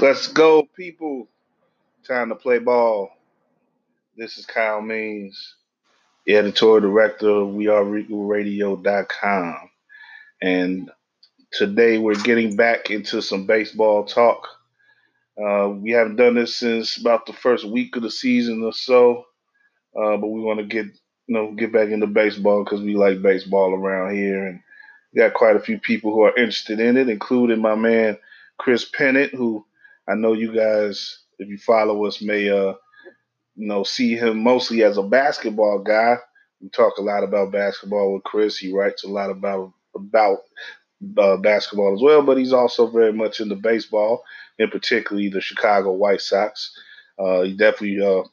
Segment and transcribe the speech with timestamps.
[0.00, 1.26] Let's go, people.
[2.06, 3.10] Time to play ball.
[4.16, 5.56] This is Kyle Means,
[6.24, 9.70] the editorial director of WeAreRegalRadio.com.
[10.40, 10.92] And
[11.50, 14.46] today we're getting back into some baseball talk.
[15.36, 19.24] Uh, we haven't done this since about the first week of the season or so,
[20.00, 20.86] uh, but we want to get
[21.26, 24.60] you know get back into baseball because we like baseball around here, and
[25.12, 28.16] we got quite a few people who are interested in it, including my man
[28.58, 29.64] Chris Pennant, who
[30.08, 32.74] I know you guys, if you follow us, may uh,
[33.56, 36.16] you know see him mostly as a basketball guy.
[36.60, 38.58] We talk a lot about basketball with Chris.
[38.58, 40.38] He writes a lot about about
[41.18, 44.24] uh, basketball as well, but he's also very much into baseball,
[44.58, 46.72] and particularly the Chicago White Sox.
[47.18, 48.24] Uh, he definitely uh,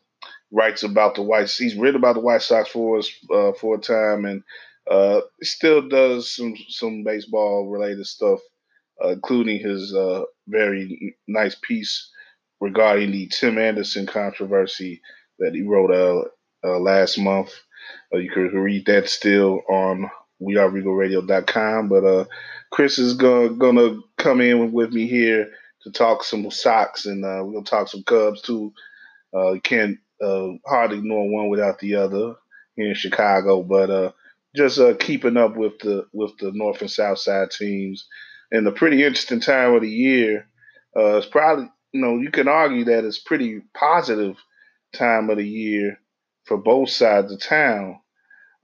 [0.52, 1.50] writes about the White.
[1.50, 1.58] Sox.
[1.58, 4.44] He's written about the White Sox for us uh, for a time, and
[4.90, 8.40] uh, still does some some baseball related stuff
[9.04, 12.10] uh, including his uh, very nice piece
[12.60, 15.02] regarding the Tim Anderson controversy
[15.40, 17.54] that he wrote uh, uh last month.
[18.14, 20.10] Uh, you can read that still on
[20.42, 21.90] weareregalradio.com.
[21.90, 22.26] But uh,
[22.72, 25.52] Chris is gonna gonna come in with me here
[25.84, 28.74] to talk some Sox, and we're gonna talk some Cubs too.
[29.34, 29.98] you can't
[30.66, 32.36] hardly ignore one without the other
[32.76, 34.16] here in Chicago, but
[34.56, 38.08] just keeping up with the with the North and South side teams
[38.56, 40.48] and a pretty interesting time of the year.
[40.96, 44.38] Uh, it's probably you know you can argue that it's pretty positive
[44.94, 46.00] time of the year
[46.46, 48.00] for both sides of town.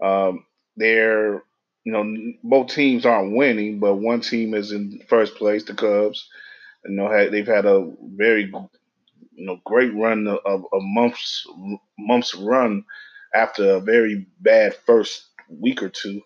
[0.02, 0.46] Um,
[0.78, 1.44] they're
[1.84, 6.28] you know both teams aren't winning, but one team is in first place, the Cubs.
[6.86, 11.46] You know they've had a very you know great run of a months
[11.98, 12.86] months run
[13.34, 16.22] after a very bad first week or two,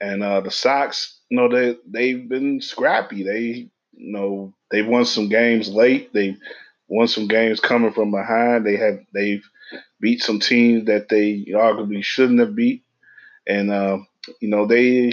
[0.00, 3.22] and uh, the Sox you know they they've been scrappy.
[3.22, 6.12] They you know they've won some games late.
[6.12, 6.38] They've
[6.88, 8.66] won some games coming from behind.
[8.66, 9.44] They have they've
[10.00, 12.84] beat some teams that they arguably shouldn't have beat,
[13.46, 13.98] and uh,
[14.40, 15.12] you know they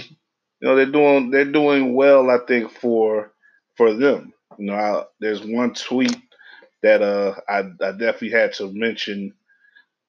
[0.62, 2.30] know they're doing they're doing well.
[2.30, 3.32] I think for
[3.76, 4.32] for them.
[4.58, 6.16] You know, I, there's one tweet
[6.82, 9.34] that uh I, I definitely had to mention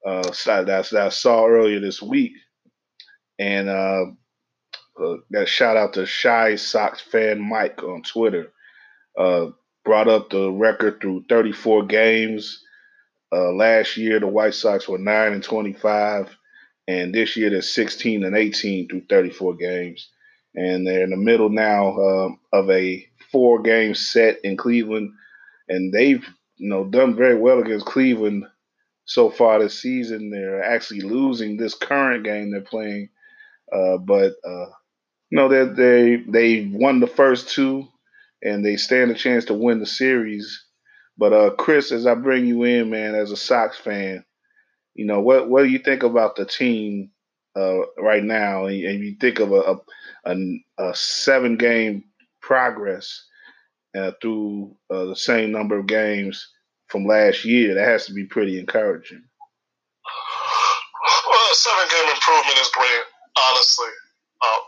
[0.06, 2.32] uh that, I saw earlier this week,
[3.38, 4.06] and uh
[5.00, 8.52] uh, that shout out to ChiSox fan Mike on Twitter.
[9.18, 9.46] Uh,
[9.84, 12.62] brought up the record through 34 games.
[13.32, 16.36] Uh, last year, the White Sox were 9 and 25,
[16.88, 20.08] and this year they're 16 and 18 through 34 games.
[20.54, 25.12] And they're in the middle now um, of a four game set in Cleveland,
[25.68, 26.24] and they've
[26.56, 28.44] you know done very well against Cleveland
[29.04, 30.30] so far this season.
[30.30, 33.10] They're actually losing this current game they're playing,
[33.72, 34.66] uh, but uh,
[35.30, 37.88] no, they they they won the first two,
[38.42, 40.64] and they stand a chance to win the series.
[41.18, 44.24] But uh, Chris, as I bring you in, man, as a Sox fan,
[44.94, 47.10] you know what what do you think about the team
[47.56, 48.66] uh, right now?
[48.66, 49.76] And, and you think of a
[50.24, 50.36] a,
[50.78, 52.04] a seven game
[52.40, 53.24] progress
[53.96, 56.48] uh, through uh, the same number of games
[56.88, 59.22] from last year, that has to be pretty encouraging.
[61.26, 63.02] Well, a seven game improvement is great,
[63.48, 63.92] honestly.
[64.42, 64.58] Uh,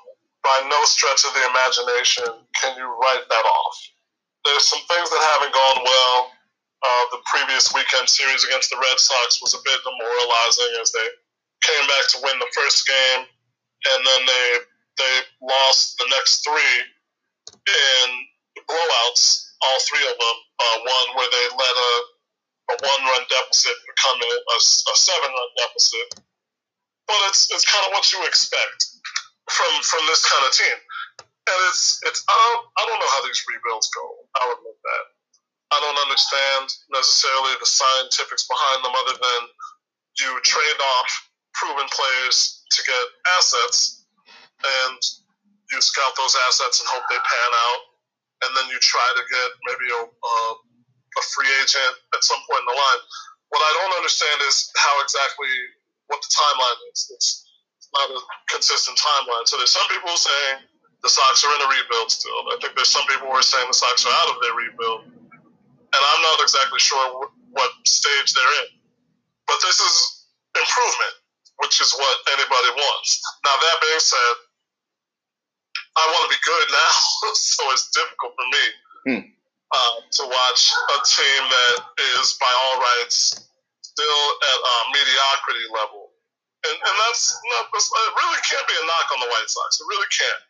[0.42, 2.26] by no stretch of the imagination
[2.58, 3.78] can you write that off.
[4.44, 6.18] There's some things that haven't gone well.
[6.82, 11.08] Uh, the previous weekend series against the Red Sox was a bit demoralizing as they
[11.62, 14.46] came back to win the first game, and then they
[14.98, 16.74] they lost the next three
[17.54, 18.06] in
[18.66, 20.36] blowouts, all three of them.
[20.58, 21.92] Uh, one where they let a,
[22.66, 26.18] a one-run deficit become a, a, a seven-run deficit.
[27.06, 28.91] But it's it's kind of what you expect
[29.52, 30.78] from from this kind of team.
[31.20, 34.04] And it's it's I don't, I don't know how these rebuilds go.
[34.40, 35.04] I'll admit that.
[35.72, 39.40] I don't understand necessarily the scientifics behind them, other than
[40.20, 41.10] you trade off
[41.56, 43.04] proven players to get
[43.40, 44.04] assets,
[44.84, 45.00] and
[45.72, 47.82] you scout those assets and hope they pan out,
[48.44, 50.34] and then you try to get maybe a, a,
[51.16, 53.02] a free agent at some point in the line.
[53.48, 55.48] What I don't understand is how exactly
[56.08, 57.08] what the timeline is.
[57.16, 57.28] It's
[57.92, 59.44] not a consistent timeline.
[59.46, 60.64] So there's some people saying
[61.02, 62.36] the Sox are in a rebuild still.
[62.52, 65.04] I think there's some people who are saying the Sox are out of their rebuild,
[65.12, 68.70] and I'm not exactly sure what stage they're in.
[69.46, 69.94] But this is
[70.56, 71.14] improvement,
[71.60, 73.20] which is what anybody wants.
[73.44, 74.34] Now that being said,
[75.92, 76.94] I want to be good now,
[77.36, 78.64] so it's difficult for me
[79.04, 79.22] hmm.
[79.68, 81.76] uh, to watch a team that
[82.16, 83.36] is, by all rights,
[83.82, 86.01] still at a mediocrity level
[86.62, 89.80] and, and that's not, it really can't be a knock on the White Sox.
[89.82, 90.42] It really can't.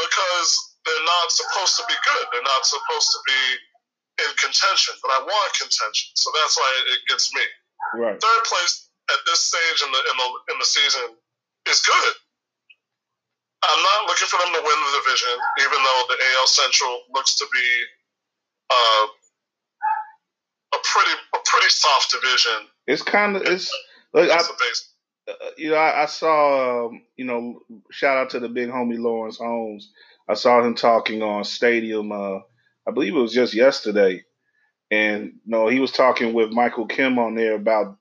[0.00, 0.50] Because
[0.88, 2.24] they're not supposed to be good.
[2.32, 3.42] They're not supposed to be
[4.24, 7.44] in contention, but I want contention, so that's why it gets me.
[7.96, 8.16] Right.
[8.20, 11.16] Third place at this stage in the in the in the season
[11.68, 12.14] is good.
[13.62, 17.36] I'm not looking for them to win the division, even though the AL Central looks
[17.38, 17.68] to be
[18.70, 19.06] uh,
[20.74, 22.68] a pretty a pretty soft division.
[22.86, 23.70] It's kind of it's
[24.12, 24.42] like I,
[25.28, 27.60] uh, you know I, I saw um, you know
[27.90, 29.90] shout out to the big homie Lawrence Holmes.
[30.28, 32.12] I saw him talking on Stadium.
[32.12, 32.40] Uh,
[32.86, 34.24] I believe it was just yesterday,
[34.90, 37.98] and you know he was talking with Michael Kim on there about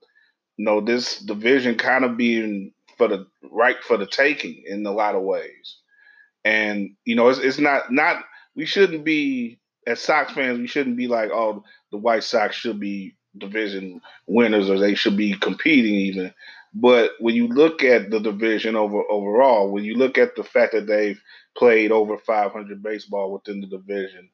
[0.58, 4.92] you know this division kind of being for the right for the taking in a
[4.92, 5.78] lot of ways,
[6.44, 8.24] and you know it's, it's not not
[8.56, 12.80] we shouldn't be as Sox fans we shouldn't be like oh the White Sox should
[12.80, 16.34] be division winners or they should be competing even.
[16.74, 20.74] But when you look at the division over overall, when you look at the fact
[20.74, 21.22] that they've
[21.58, 24.30] played over 500 baseball within the division,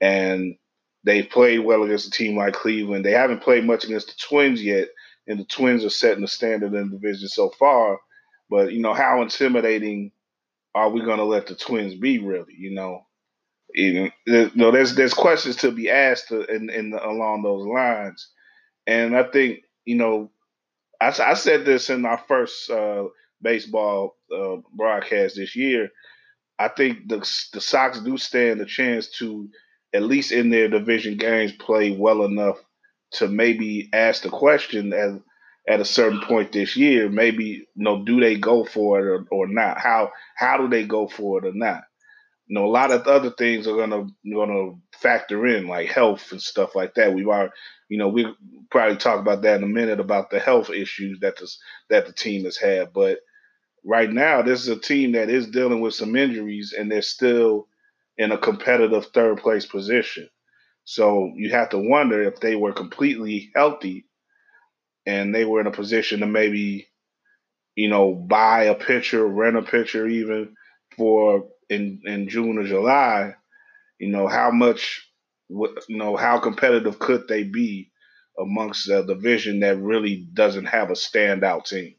[0.00, 0.56] and
[1.04, 4.62] they've played well against a team like Cleveland, they haven't played much against the Twins
[4.62, 4.88] yet,
[5.26, 7.98] and the Twins are setting the standard in the division so far.
[8.48, 10.12] But you know, how intimidating
[10.74, 12.18] are we going to let the Twins be?
[12.18, 13.04] Really, you know,
[13.74, 18.28] even you know, there's there's questions to be asked in, in along those lines,
[18.86, 20.30] and I think you know,
[21.00, 23.04] I, I said this in our first uh,
[23.42, 25.90] baseball uh, broadcast this year.
[26.58, 27.18] I think the
[27.52, 29.48] the Sox do stand a chance to
[29.94, 32.58] at least in their division games play well enough
[33.12, 35.10] to maybe ask the question at
[35.68, 37.08] at a certain point this year.
[37.08, 39.78] Maybe you know, do they go for it or, or not?
[39.80, 41.82] How how do they go for it or not?
[42.46, 46.40] you know, a lot of other things are gonna gonna factor in, like health and
[46.40, 47.14] stuff like that.
[47.14, 47.52] We've already,
[47.88, 48.26] you know, we
[48.70, 51.50] probably talk about that in a minute about the health issues that the
[51.88, 52.92] that the team has had.
[52.92, 53.20] But
[53.84, 57.66] right now, this is a team that is dealing with some injuries, and they're still
[58.18, 60.28] in a competitive third place position.
[60.84, 64.06] So you have to wonder if they were completely healthy
[65.06, 66.88] and they were in a position to maybe,
[67.74, 70.54] you know, buy a pitcher, rent a pitcher, even
[70.96, 73.34] for in in June or July,
[74.00, 75.06] you know how much,
[75.48, 77.92] you know how competitive could they be
[78.40, 81.94] amongst a division that really doesn't have a standout team.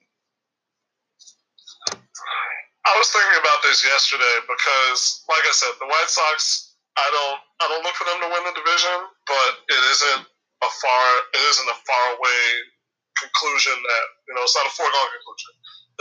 [2.82, 6.74] I was thinking about this yesterday because, like I said, the White Sox.
[6.98, 7.40] I don't.
[7.62, 8.98] I don't look for them to win the division,
[9.30, 11.06] but it isn't a far.
[11.38, 12.42] It isn't a far away
[13.16, 14.44] conclusion that you know.
[14.44, 15.54] It's not a foregone conclusion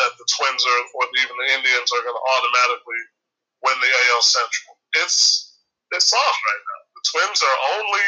[0.02, 3.02] that the Twins are, or even the Indians are going to automatically
[3.62, 4.80] win the AL Central.
[5.04, 5.49] It's
[5.92, 6.80] it's soft right now.
[6.96, 8.06] The Twins are only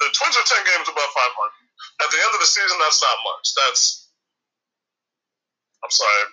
[0.00, 2.04] the Twins are ten games above 500.
[2.04, 3.46] At the end of the season, that's not much.
[3.54, 4.08] That's
[5.80, 6.24] I'm sorry,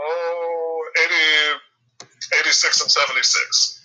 [0.00, 3.80] oh 80, 86 and 76.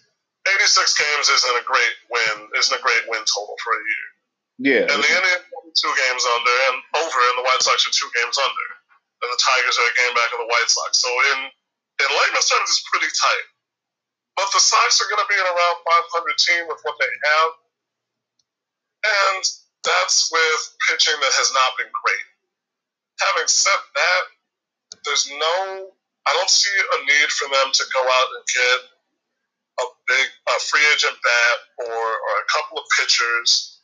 [0.46, 2.36] 86 games isn't a great win.
[2.56, 4.08] Isn't a great win total for a year.
[4.56, 4.86] Yeah.
[4.88, 8.08] And the Indians are two games under and over, and the White Sox are two
[8.14, 8.68] games under,
[9.26, 11.02] and the Tigers are a game back of the White Sox.
[11.02, 13.48] So in in layman's terms, it's pretty tight.
[14.36, 15.78] But the Sox are going to be in around
[16.12, 17.52] 500 team with what they have.
[19.06, 19.44] And
[19.84, 20.62] that's with
[20.92, 22.28] pitching that has not been great.
[23.22, 24.24] Having said that,
[25.08, 25.56] there's no,
[26.28, 28.80] I don't see a need for them to go out and get
[29.80, 33.80] a big a free agent bat or, or a couple of pitchers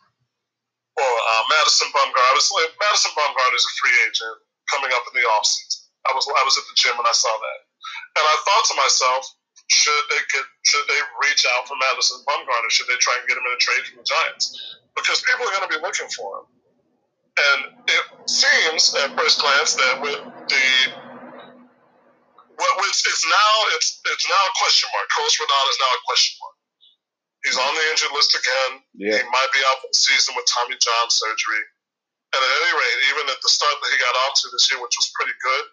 [0.96, 2.28] or uh, Madison Bumgarner.
[2.32, 4.38] I was Madison Bumgarner is a free agent
[4.72, 5.88] coming up in the offseason.
[6.08, 7.60] I was I was at the gym and I saw that,
[8.20, 9.24] and I thought to myself,
[9.72, 12.68] should they get should they reach out for Madison Bumgarner?
[12.68, 14.52] Should they try and get him in a trade from the Giants?
[15.00, 16.46] Because people are going to be looking for him.
[17.32, 20.20] And it seems at first glance that with
[20.52, 20.68] the
[22.60, 25.08] what which it's now it's it's now a question mark.
[25.16, 26.58] Carlos Rodon is now a question mark.
[27.48, 28.72] He's on the injured list again.
[28.94, 29.18] Yeah.
[29.24, 31.64] He might be out for the season with Tommy John surgery.
[32.36, 34.80] And at any rate, even at the start that he got off to this year,
[34.80, 35.66] which was pretty good,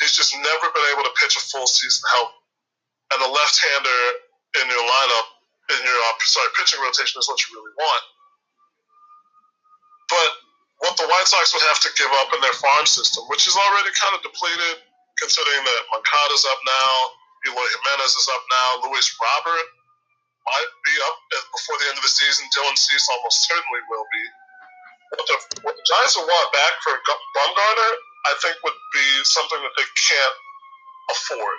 [0.00, 2.45] he's just never been able to pitch a full season healthy
[3.14, 4.00] and a left-hander
[4.62, 5.36] in your lineup
[5.70, 8.04] in your uh, sorry pitching rotation is what you really want.
[10.06, 10.30] But
[10.78, 13.58] what the White Sox would have to give up in their farm system, which is
[13.58, 14.86] already kind of depleted,
[15.18, 16.92] considering that Moncada's up now,
[17.50, 19.66] Eloy Jimenez is up now, Luis Robert
[20.46, 21.16] might be up
[21.50, 22.46] before the end of the season.
[22.54, 24.24] Dylan Cease almost certainly will be.
[25.10, 25.36] What the,
[25.66, 27.92] what the Giants would want back for Bumgarner,
[28.30, 30.36] I think, would be something that they can't
[31.10, 31.58] afford.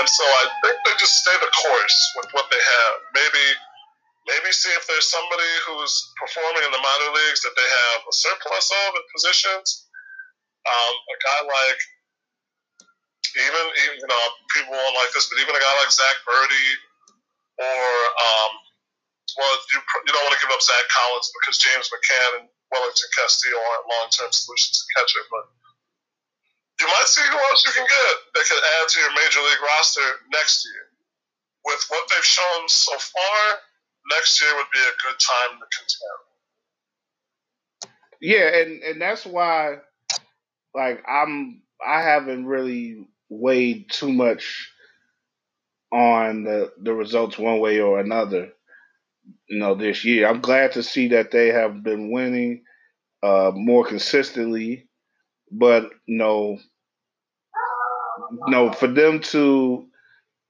[0.00, 2.94] And so I think they just stay the course with what they have.
[3.14, 3.44] Maybe
[4.26, 8.14] maybe see if there's somebody who's performing in the minor leagues that they have a
[8.14, 9.86] surplus of at positions.
[10.64, 11.80] Um, a guy like
[13.36, 14.24] even, even you know
[14.56, 16.68] people won't like this, but even a guy like Zack Burdi
[17.60, 17.84] or
[18.18, 18.52] um,
[19.38, 23.10] well, you, you don't want to give up Zack Collins because James McCann and Welington
[23.18, 25.44] Castillo aren't long term solutions to catch it, but
[26.84, 29.64] you might see who else you can get that could add to your major league
[29.64, 30.82] roster next year.
[31.64, 33.58] With what they've shown so far,
[34.12, 36.20] next year would be a good time to contend.
[38.20, 39.76] Yeah, and and that's why,
[40.74, 44.70] like, I'm I haven't really weighed too much
[45.90, 48.52] on the the results one way or another.
[49.48, 52.64] You know, this year I'm glad to see that they have been winning
[53.22, 54.86] uh, more consistently,
[55.50, 56.58] but you know,
[58.48, 59.86] know, for them to,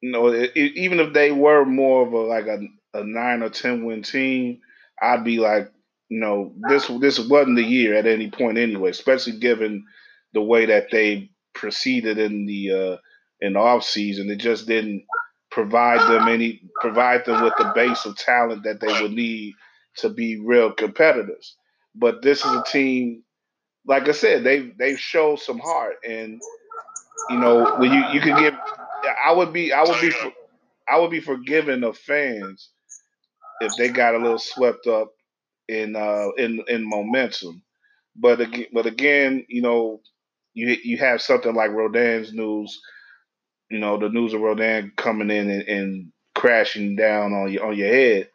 [0.00, 2.60] you know, it, it, even if they were more of a like a,
[2.94, 4.60] a nine or ten win team,
[5.00, 5.70] I'd be like,
[6.08, 9.84] you know, this this wasn't the year at any point anyway, especially given
[10.32, 12.96] the way that they proceeded in the uh,
[13.40, 14.30] in the off season.
[14.30, 15.04] It just didn't
[15.50, 19.54] provide them any provide them with the base of talent that they would need
[19.96, 21.56] to be real competitors.
[21.94, 23.22] But this is a team,
[23.86, 26.40] like I said, they they've showed some heart, and
[27.30, 28.54] you know when you you can give,
[29.24, 30.12] I would be I would be
[30.88, 32.70] I would be forgiven of fans
[33.60, 35.12] if they got a little swept up
[35.68, 37.62] in uh in in momentum.
[38.16, 40.00] But again, but again, you know,
[40.52, 42.80] you you have something like Rodon's news,
[43.70, 47.76] you know, the news of Rodon coming in and, and crashing down on your on
[47.76, 48.30] your head,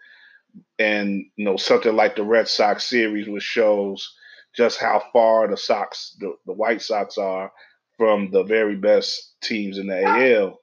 [0.77, 4.13] and you know something like the Red Sox series, which shows
[4.55, 7.51] just how far the Sox, the, the White Sox, are
[7.99, 10.59] from the very best teams in the AL.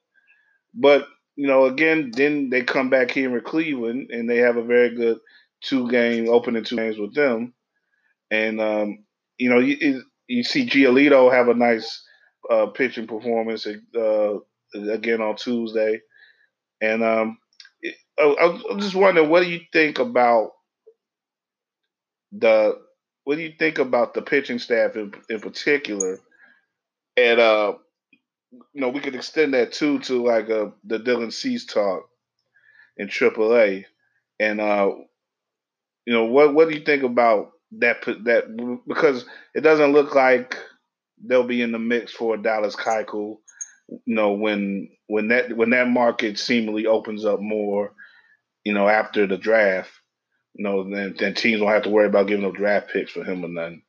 [0.75, 4.65] But you know, again, then they come back here in Cleveland and they have a
[4.65, 5.19] very good
[5.63, 7.53] two game opening two games with them,
[8.31, 9.05] and um,
[9.39, 12.03] you know, you, you see Giolito have a nice
[12.51, 14.39] uh, pitching performance uh,
[14.75, 16.01] again on Tuesday,
[16.81, 17.39] and um,
[18.19, 20.53] I, I'm just wondering, what do you think about
[22.33, 22.79] the
[23.25, 26.19] what do you think about the pitching staff in, in particular?
[27.17, 27.75] And uh,
[28.73, 32.09] you know, we could extend that too to like uh, the Dylan Cease talk
[32.97, 33.85] in AAA,
[34.39, 34.91] and uh,
[36.07, 38.03] you know, what what do you think about that?
[38.25, 40.57] That because it doesn't look like
[41.25, 43.39] they'll be in the mix for Dallas Keuchel.
[43.89, 47.93] You know, when when that when that market seemingly opens up more,
[48.65, 49.91] you know, after the draft,
[50.55, 53.25] you know, then, then teams won't have to worry about giving up draft picks for
[53.25, 53.83] him or nothing.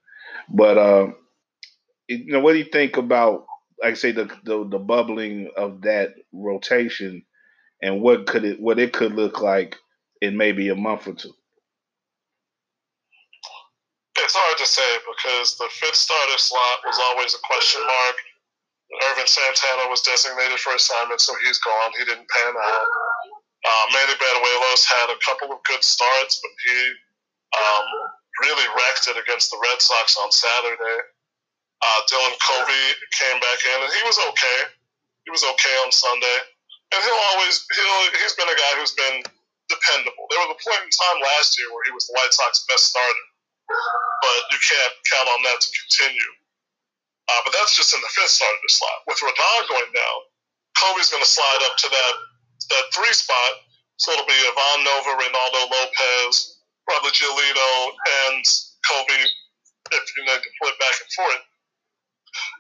[0.50, 1.08] But uh,
[2.08, 3.46] you know, what do you think about,
[3.82, 7.24] like I say, the, the the bubbling of that rotation,
[7.82, 9.76] and what could it what it could look like
[10.22, 11.34] in maybe a month or two?
[14.18, 18.18] It's hard to say because the fifth starter slot was always a question mark.
[19.12, 21.92] Ervin Santana was designated for assignment, so he's gone.
[22.00, 22.88] He didn't pan out.
[23.68, 26.80] Uh, Manny Banuelos had a couple of good starts, but he
[27.52, 27.86] um,
[28.48, 31.00] really wrecked it against the Red Sox on Saturday.
[31.78, 32.86] Uh, Dylan Covey
[33.22, 34.60] came back in, and he was okay.
[35.26, 36.38] He was okay on Sunday,
[36.94, 39.22] and he'll always he'll he's been a guy who's been
[39.70, 40.26] dependable.
[40.32, 42.90] There was a point in time last year where he was the White Sox best
[42.90, 43.28] starter
[43.68, 46.32] but you can't count on that to continue.
[47.28, 49.04] Uh, but that's just in the fifth starter slot.
[49.08, 50.20] With Rodon going down,
[50.80, 52.16] Covey's going to slide up to that
[52.72, 53.54] that three spot.
[53.98, 57.72] So it'll be Ivan Nova, Reynaldo Lopez, probably Giolito,
[58.30, 58.44] and
[58.86, 59.24] Covey
[59.92, 61.44] if you need to flip back and forth.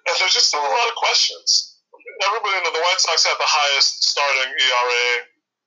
[0.07, 1.77] And there's just still a lot of questions.
[2.25, 5.05] Everybody in the White Sox had the highest starting ERA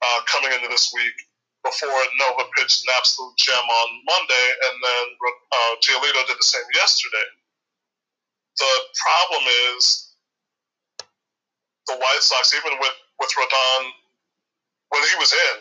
[0.03, 1.15] uh, coming into this week
[1.63, 5.05] before Nova pitched an absolute gem on Monday, and then
[5.53, 7.29] uh, Giolito did the same yesterday.
[8.57, 9.45] The problem
[9.77, 10.17] is
[11.87, 13.83] the White Sox, even with, with Rodon,
[14.89, 15.57] when he was in,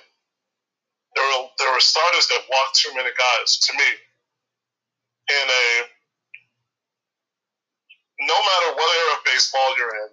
[1.15, 3.89] there were, there were starters that walked too many guys to me
[5.29, 5.65] in a
[8.19, 10.11] no matter what era of baseball you're in,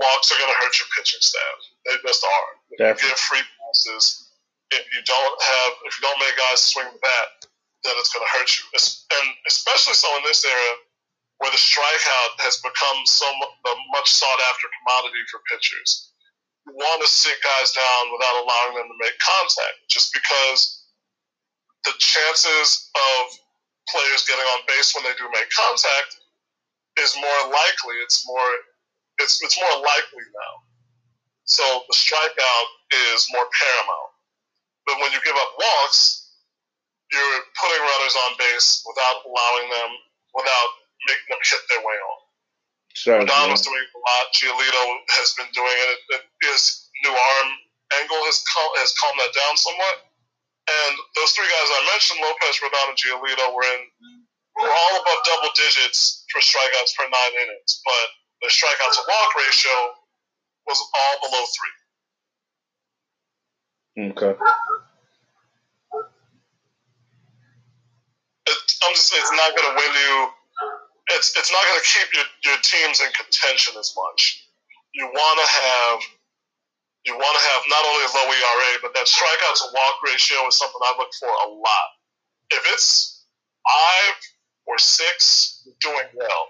[0.00, 1.56] walks are going to hurt your pitching staff.
[1.88, 2.50] They just are.
[2.72, 4.32] If you give free passes,
[4.72, 7.28] if you don't have if you don't make guys swing the bat,
[7.84, 8.64] then it's going to hurt you.
[8.72, 10.72] And especially so in this era
[11.40, 13.26] where the strikeout has become so
[13.90, 16.14] much sought after commodity for pitchers.
[16.64, 20.86] You want to sit guys down without allowing them to make contact, just because
[21.82, 23.34] the chances of
[23.90, 26.21] players getting on base when they do make contact
[26.98, 27.96] is more likely.
[28.04, 28.50] It's more
[29.18, 30.54] it's it's more likely now.
[31.44, 32.68] So the strikeout
[33.12, 34.12] is more paramount.
[34.86, 36.32] But when you give up walks,
[37.12, 39.90] you're putting runners on base without allowing them,
[40.34, 40.70] without
[41.06, 42.18] making them hit their way on.
[42.94, 44.24] Sure, Don was doing a lot.
[44.36, 44.82] Giolito
[45.16, 45.98] has been doing it.
[46.44, 47.48] His new arm
[48.00, 49.96] angle has cal- has calmed that down somewhat.
[50.68, 53.82] And those three guys I mentioned, Lopez, Rodon, and Giolito, were in
[54.60, 58.06] were all above double digits for strikeouts per nine innings, but
[58.42, 59.94] the strikeout to walk ratio
[60.66, 61.74] was all below three.
[64.12, 64.34] Okay.
[68.46, 70.28] It, I'm just saying it's not going to win you.
[71.18, 74.48] It's it's not going to keep your, your teams in contention as much.
[74.94, 76.00] You want to have
[77.04, 80.46] you want to have not only a low ERA, but that strikeout to walk ratio
[80.46, 81.88] is something I look for a lot.
[82.50, 83.26] If it's
[83.66, 84.14] five
[84.72, 86.46] or six, you're doing well.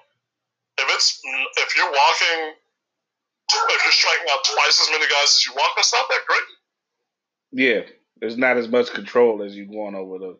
[0.78, 1.20] If it's
[1.56, 2.54] if you're walking,
[3.70, 6.40] if you're striking out twice as many guys as you walk, that's not that great.
[7.52, 7.80] Yeah,
[8.20, 10.38] there's not as much control as you want over the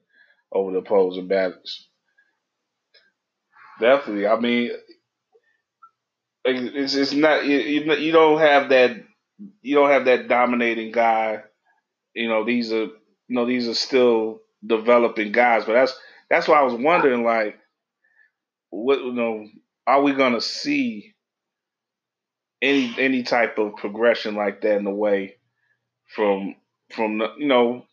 [0.53, 1.89] over the opposing batters.
[3.81, 4.71] Definitely, I mean,
[6.45, 8.97] it's it's not you, you don't have that
[9.61, 11.43] you don't have that dominating guy.
[12.15, 12.91] You know, these are you
[13.29, 15.99] know these are still developing guys, but that's
[16.31, 17.59] that's why I was wondering like
[18.73, 19.47] what you know
[19.87, 21.14] are we going to see
[22.62, 25.37] any any type of progression like that in the way
[26.14, 26.57] from
[26.91, 27.85] from you know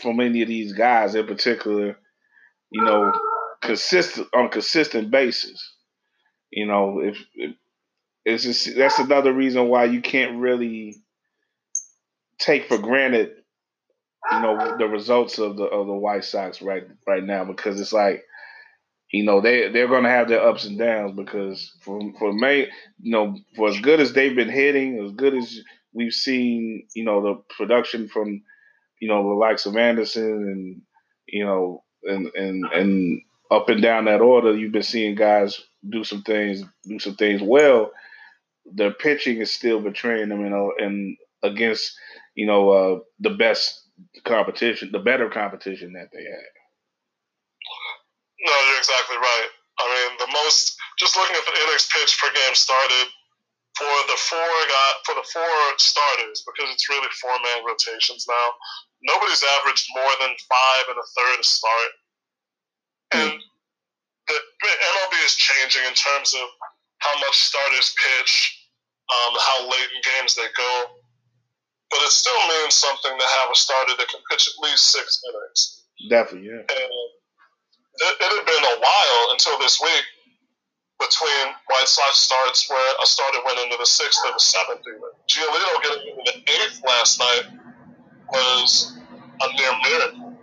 [0.00, 1.96] from any of these guys in particular
[2.70, 3.12] you know
[3.60, 5.74] consistent on a consistent basis?
[6.50, 7.54] You know if, if
[8.24, 10.96] it's just that's another reason why you can't really
[12.38, 13.32] take for granted
[14.32, 17.92] you know the results of the of the White Sox right right now because it's
[17.92, 18.24] like
[19.14, 22.62] you know they they're going to have their ups and downs because for for May,
[23.00, 25.60] you know, for as good as they've been hitting, as good as
[25.92, 28.42] we've seen, you know, the production from,
[29.00, 30.82] you know, the likes of Anderson and
[31.28, 36.02] you know, and and and up and down that order, you've been seeing guys do
[36.02, 37.92] some things, do some things well.
[38.66, 41.96] Their pitching is still betraying them, you know, and against,
[42.34, 43.80] you know, uh, the best
[44.24, 46.53] competition, the better competition that they had.
[48.44, 49.50] No, you're exactly right.
[49.80, 53.08] I mean, the most just looking at the innings pitched per game started
[53.74, 58.46] for the four got for the four starters because it's really four man rotations now.
[59.02, 61.92] Nobody's averaged more than five and a third a start,
[63.18, 63.40] and mm.
[64.28, 66.46] the MLB is changing in terms of
[67.02, 68.32] how much starters pitch,
[69.10, 70.72] um, how late in games they go.
[71.90, 75.20] But it still means something to have a starter that can pitch at least six
[75.26, 75.84] innings.
[76.08, 76.62] Definitely, yeah.
[76.64, 76.90] And
[78.00, 80.04] it, it had been a while until this week
[80.98, 85.10] between White Sox starts where a starter went into the sixth or the seventh even.
[85.26, 87.44] Giolito getting into the eighth last night
[88.30, 88.96] was
[89.42, 90.38] a near miracle.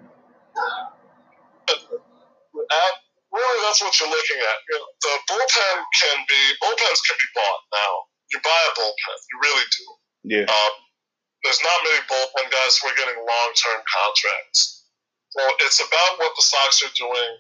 [2.71, 2.93] And
[3.31, 4.57] really, that's what you're looking at.
[5.01, 7.93] The bullpen can be bullpens can be bought now.
[8.31, 9.85] You buy a bullpen, you really do.
[10.23, 10.47] Yeah.
[10.47, 10.73] Um,
[11.43, 14.80] there's not many bullpen guys who are getting long term contracts.
[15.35, 17.31] Well, it's about what the Sox are doing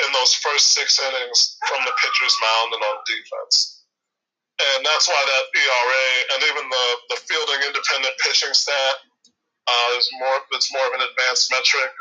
[0.00, 3.84] in those first six innings from the pitcher's mound and on defense.
[4.56, 8.96] And that's why that ERA and even the, the fielding independent pitching stat
[9.68, 11.92] uh, is more it's more of an advanced metric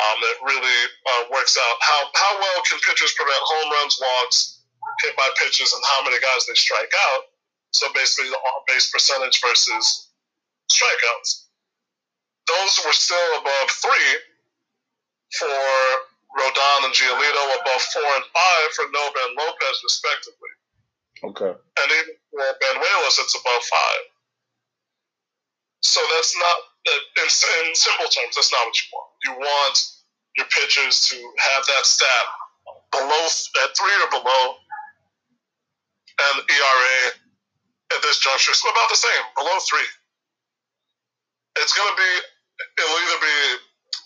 [0.00, 0.78] um, that really
[1.12, 4.64] uh, works out how, how well can pitchers prevent home runs, walks,
[5.04, 7.22] hit by pitches, and how many guys they strike out.
[7.72, 10.12] So basically, the on base percentage versus
[10.72, 11.51] strikeouts
[12.48, 14.10] those were still above three
[15.38, 15.56] for
[16.32, 20.52] Rodon and Giolito, above four and five for Nova and Lopez, respectively.
[21.24, 21.52] Okay.
[21.52, 24.02] And even for Banuelos, it's above five.
[25.80, 29.10] So that's not, in, in simple terms, that's not what you want.
[29.24, 29.76] You want
[30.36, 32.26] your pitchers to have that stat
[32.90, 33.24] below
[33.64, 34.42] at three or below,
[36.22, 36.98] and ERA
[37.96, 39.88] at this juncture is about the same, below three.
[41.60, 42.12] It's going to be
[42.78, 43.36] it'll either be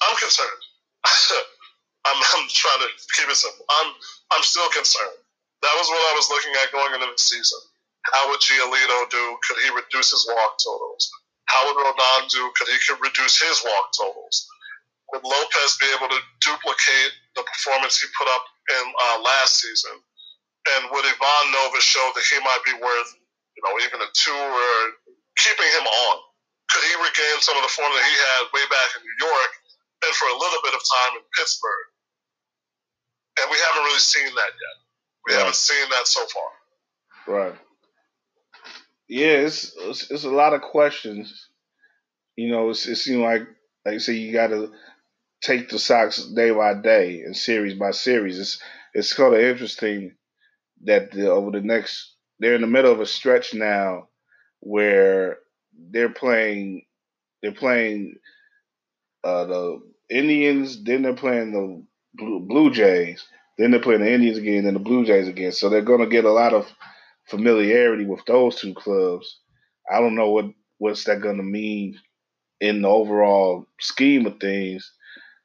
[0.04, 0.62] I'm concerned.
[2.06, 3.66] I'm, I'm trying to keep it simple.
[3.82, 3.88] I'm
[4.34, 5.18] I'm still concerned.
[5.62, 7.58] That was what I was looking at going into the season.
[8.12, 9.24] How would Giolito do?
[9.48, 11.10] Could he reduce his walk totals?
[11.46, 12.42] How would Rodon do?
[12.54, 14.46] Could he could reduce his walk totals?
[15.12, 19.94] Would Lopez be able to duplicate the performance he put up in uh, last season?
[20.76, 23.10] And would Ivan Nova show that he might be worth,
[23.58, 24.74] you know, even a two or
[25.38, 26.16] keeping him on?
[26.70, 29.52] Could he regain some of the form that he had way back in New York
[30.06, 31.88] and for a little bit of time in Pittsburgh?
[33.40, 34.76] And we haven't really seen that yet.
[35.26, 35.38] We right.
[35.40, 36.50] haven't seen that so far.
[37.26, 37.56] Right.
[39.08, 41.48] Yeah, it's, it's, it's a lot of questions.
[42.36, 43.42] You know, it's, it seems like
[43.84, 44.72] like you say you got to
[45.42, 48.38] take the Sox day by day and series by series.
[48.38, 48.60] It's
[48.94, 50.16] it's kind of interesting
[50.84, 54.08] that the, over the next they're in the middle of a stretch now
[54.60, 55.38] where
[55.90, 56.82] they're playing
[57.42, 58.16] they're playing
[59.24, 60.82] uh, the Indians.
[60.82, 61.82] Then they're playing the
[62.14, 63.24] Blue, Jays.
[63.58, 65.52] Then they're playing the Indians again, and the Blue Jays again.
[65.52, 66.70] So they're going to get a lot of
[67.26, 69.40] familiarity with those two clubs.
[69.90, 70.46] I don't know what
[70.78, 71.98] what's that going to mean
[72.60, 74.92] in the overall scheme of things,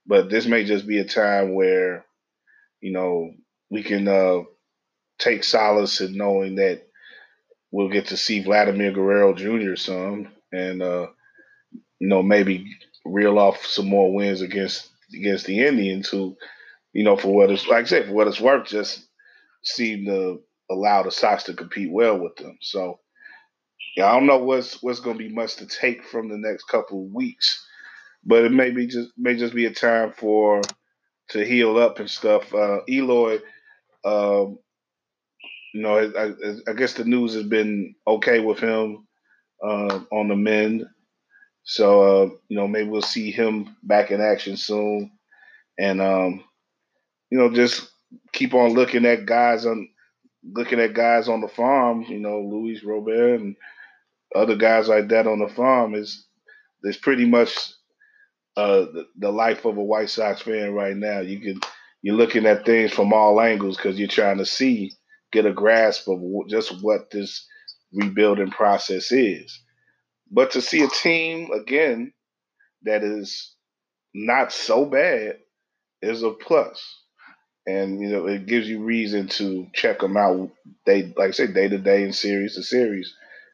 [0.05, 2.05] but this may just be a time where,
[2.81, 3.31] you know,
[3.69, 4.39] we can uh,
[5.19, 6.87] take solace in knowing that
[7.71, 9.75] we'll get to see Vladimir Guerrero Jr.
[9.75, 11.07] some, and uh,
[11.99, 16.38] you know maybe reel off some more wins against against the Indians, who,
[16.93, 19.07] you know, for what it's like I said, for what it's worth, just
[19.63, 22.57] seem to allow the Sox to compete well with them.
[22.62, 22.99] So,
[23.95, 26.65] yeah, I don't know what's what's going to be much to take from the next
[26.65, 27.65] couple of weeks,
[28.23, 30.62] but it may be just may just be a time for
[31.29, 32.53] to heal up and stuff.
[32.53, 33.39] Uh, Eloy,
[34.03, 34.60] um,
[35.73, 39.07] you know, I, I, guess the news has been okay with him
[39.63, 40.86] uh, on the mend.
[41.63, 45.12] So, uh, you know, maybe we'll see him back in action soon.
[45.79, 46.43] And, um,
[47.29, 47.89] you know, just
[48.34, 49.88] keep on looking at guys on
[50.43, 53.55] looking at guys on the farm, you know, Luis Robert and
[54.36, 56.25] other guys like that on the farm is
[56.84, 57.55] is pretty much
[58.57, 61.19] uh, the, the life of a White Sox fan right now.
[61.19, 61.62] You can
[62.01, 64.91] you're looking at things from all angles because you're trying to see
[65.31, 67.47] get a grasp of just what this
[67.93, 69.59] rebuilding process is.
[70.31, 72.13] But to see a team again
[72.83, 73.55] that is
[74.13, 75.39] not so bad
[76.01, 76.83] is a plus.
[77.67, 80.51] And you know it gives you reason to check them out.
[80.85, 83.13] They like I say day to day and series to series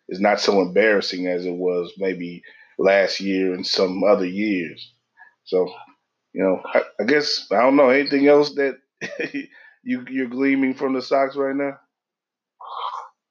[0.09, 2.43] is not so embarrassing as it was maybe
[2.79, 4.93] last year and some other years.
[5.45, 5.73] So
[6.33, 8.79] you know I, I guess I don't know anything else that
[9.87, 11.79] you you're gleaming from the Sox right now?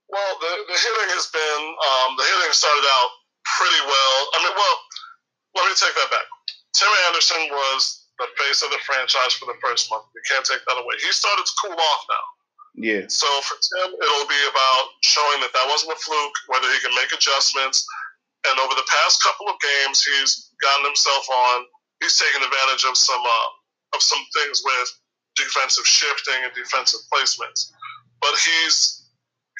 [0.08, 3.10] Well, the, the hitting has been um, the hitting started out
[3.44, 4.16] pretty well.
[4.32, 4.76] I mean, well,
[5.60, 6.24] let me take that back.
[6.72, 10.08] Tim Anderson was the face of the franchise for the first month.
[10.16, 10.96] You can't take that away.
[11.04, 12.24] He started to cool off now.
[12.76, 13.04] Yeah.
[13.12, 16.96] So for Tim, it'll be about showing that that wasn't a fluke, whether he can
[16.96, 17.84] make adjustments.
[18.48, 21.68] And over the past couple of games, he's gotten himself on.
[22.00, 23.48] He's taken advantage of some uh,
[23.96, 24.88] of some things with
[25.36, 27.72] defensive shifting and defensive placements.
[28.20, 29.06] But he's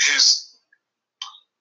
[0.05, 0.59] he's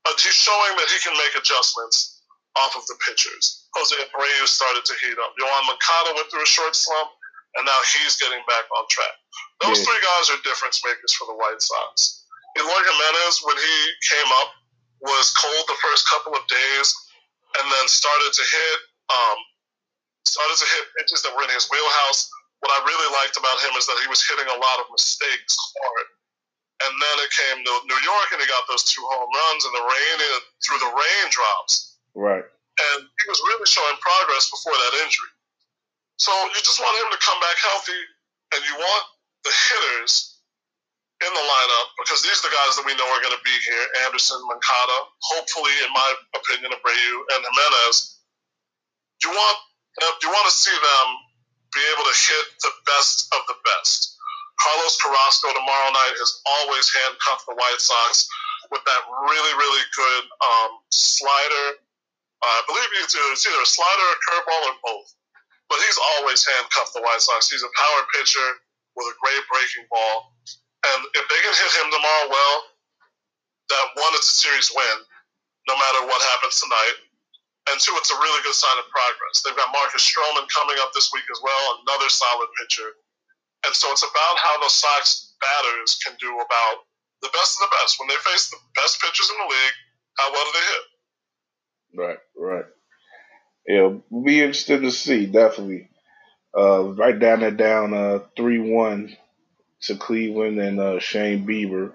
[0.08, 2.23] uh, he's showing that he can make adjustments
[2.56, 3.67] off of the pitchers.
[3.75, 5.36] Jose Abreu started to heat up.
[5.36, 7.12] Yoan Moncada went through a short slump,
[7.60, 9.15] and now he's getting back on track.
[9.63, 9.91] Those yeah.
[9.91, 12.23] three guys are difference makers for the White Sox.
[12.56, 14.49] Eloy Jimenez, when he came up,
[15.04, 16.88] was cold the first couple of days,
[17.60, 18.80] and then started to hit
[19.12, 19.38] um,
[20.23, 22.32] started to hit pitches that were in his wheelhouse
[22.63, 25.54] what I really liked about him is that he was hitting a lot of mistakes
[25.56, 26.08] hard.
[26.84, 29.72] And then it came to New York, and he got those two home runs in
[29.72, 31.96] the rain and through the raindrops.
[32.12, 32.44] Right.
[32.44, 35.32] And he was really showing progress before that injury.
[36.20, 38.02] So you just want him to come back healthy,
[38.56, 39.04] and you want
[39.48, 40.36] the hitters
[41.24, 43.56] in the lineup because these are the guys that we know are going to be
[43.68, 45.00] here: Anderson, Moncada,
[45.32, 48.20] hopefully, in my opinion, Abreu and Jimenez.
[49.24, 49.58] You want
[50.24, 51.08] you want to see them
[51.75, 54.15] be able to hit the best of the best.
[54.55, 58.25] Carlos Carrasco tomorrow night has always handcuffed the White Sox
[58.71, 61.67] with that really, really good um, slider.
[62.39, 65.09] Uh, I believe it's either a slider, a curveball, or both.
[65.67, 67.51] But he's always handcuffed the White Sox.
[67.51, 68.49] He's a power pitcher
[68.95, 70.31] with a great breaking ball.
[70.93, 72.55] And if they can hit him tomorrow well,
[73.69, 74.97] that one, it's a series win,
[75.67, 76.97] no matter what happens tonight.
[77.69, 79.41] And two, it's a really good sign of progress.
[79.41, 82.93] They've got Marcus Stroman coming up this week as well, another solid pitcher.
[83.65, 86.86] And so it's about how the Sox batters can do about
[87.21, 87.97] the best of the best.
[87.99, 89.78] When they face the best pitchers in the league,
[90.17, 90.86] how well do they hit?
[91.97, 92.65] Right, right.
[93.67, 95.89] Yeah, we'll be interested to see, definitely.
[96.56, 99.17] Uh, right down there, down uh, 3 1
[99.82, 101.93] to Cleveland and uh, Shane Bieber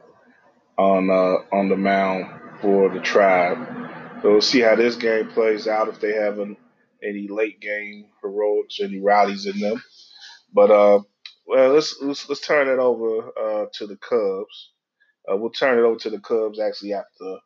[0.76, 2.26] on uh, on the mound
[2.60, 3.89] for the Tribe.
[4.22, 6.56] So we'll see how this game plays out if they have an,
[7.02, 9.82] any late game heroics, any rallies in them.
[10.52, 11.00] But uh,
[11.46, 14.72] well, let's let's, let's turn it over uh, to the Cubs.
[15.30, 17.38] Uh, we'll turn it over to the Cubs actually after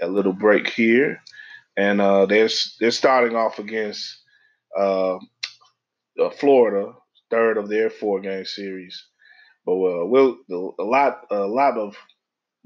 [0.00, 1.20] a little break here,
[1.76, 4.22] and uh, they're they're starting off against
[4.78, 6.92] uh, uh Florida,
[7.30, 9.06] third of their four game series.
[9.66, 11.96] But uh, we'll a lot a lot of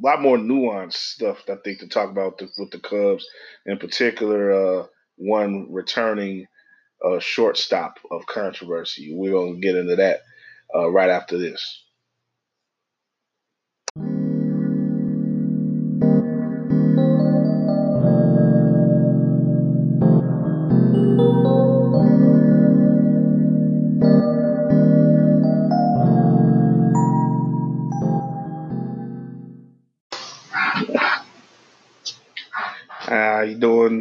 [0.03, 3.27] a lot more nuanced stuff I think to talk about the, with the Cubs,
[3.65, 6.47] in particular, uh, one returning
[7.05, 9.13] uh, shortstop of controversy.
[9.15, 10.21] We're gonna get into that
[10.75, 11.85] uh, right after this.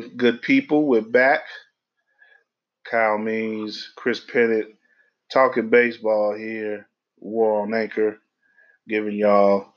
[0.02, 0.88] Good people?
[0.88, 1.42] We're back.
[2.90, 4.68] Kyle Means, Chris Pennant,
[5.32, 6.88] talking baseball here.
[7.20, 8.20] WARR on Anchor,
[8.88, 9.74] giving y'all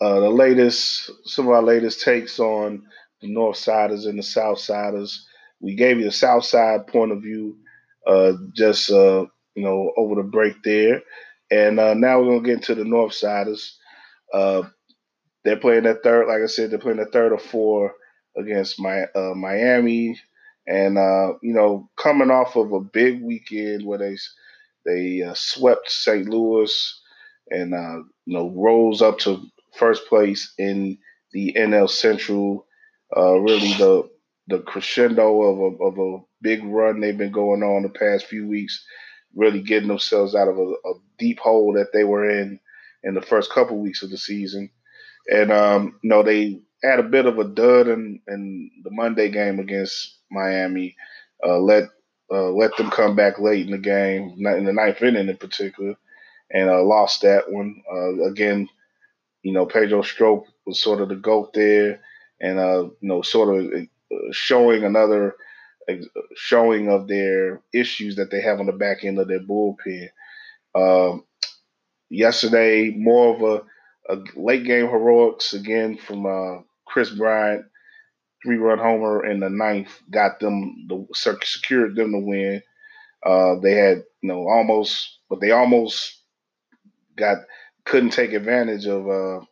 [0.00, 2.84] uh, the latest, some of our latest takes on
[3.20, 5.26] the North Siders and the South Siders.
[5.60, 7.58] We gave you the South Side point of view
[8.06, 11.02] uh, just uh, you know over the break there,
[11.50, 13.78] and uh, now we're gonna get into the North Siders.
[14.34, 14.62] Uh,
[15.44, 17.94] they're playing that third, like I said, they're playing the third or four
[18.36, 20.20] against my uh, Miami,
[20.66, 24.16] and uh, you know coming off of a big weekend where they
[24.84, 26.28] they swept St.
[26.28, 27.00] Louis
[27.50, 27.70] and
[28.26, 30.98] you know rose up to first place in
[31.32, 32.66] the NL Central.
[33.16, 34.08] Uh, really, the
[34.48, 38.46] the crescendo of a, of a big run they've been going on the past few
[38.46, 38.84] weeks,
[39.34, 42.58] really getting themselves out of a, a deep hole that they were in
[43.02, 44.70] in the first couple weeks of the season.
[45.30, 49.30] And um, you know, they had a bit of a dud in, in the Monday
[49.30, 50.96] game against Miami.
[51.44, 51.84] Uh, let
[52.30, 55.94] uh, let them come back late in the game, in the ninth inning in particular,
[56.50, 57.82] and uh, lost that one.
[57.92, 58.68] Uh, again,
[59.42, 62.00] you know, Pedro Strop was sort of the goat there,
[62.40, 65.36] and uh, you know, sort of uh, showing another
[66.36, 70.08] showing of their issues that they have on the back end of their bullpen.
[70.74, 71.24] Um,
[72.08, 77.64] yesterday, more of a, a, late game heroics again from Kris Bryant,
[78.44, 82.62] three run homer in the ninth, got them the secured them the win.
[83.24, 86.20] Uh, they had you know almost, but they almost
[87.16, 87.38] got
[87.84, 89.44] couldn't take advantage of uh,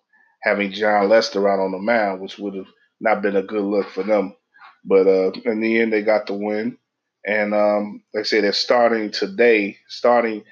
[0.43, 2.69] having Jon Lester out on the mound, which would have
[3.01, 4.37] not been a good look for them.
[4.85, 6.79] But uh, in the end, they got the win.
[7.27, 10.45] And um, like I say, they're starting today, starting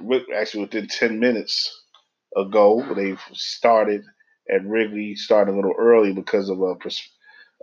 [0.00, 1.84] with, actually within 10 minutes
[2.36, 2.84] ago.
[2.96, 4.02] They've started
[4.50, 6.76] at Wrigley, started a little early because of a,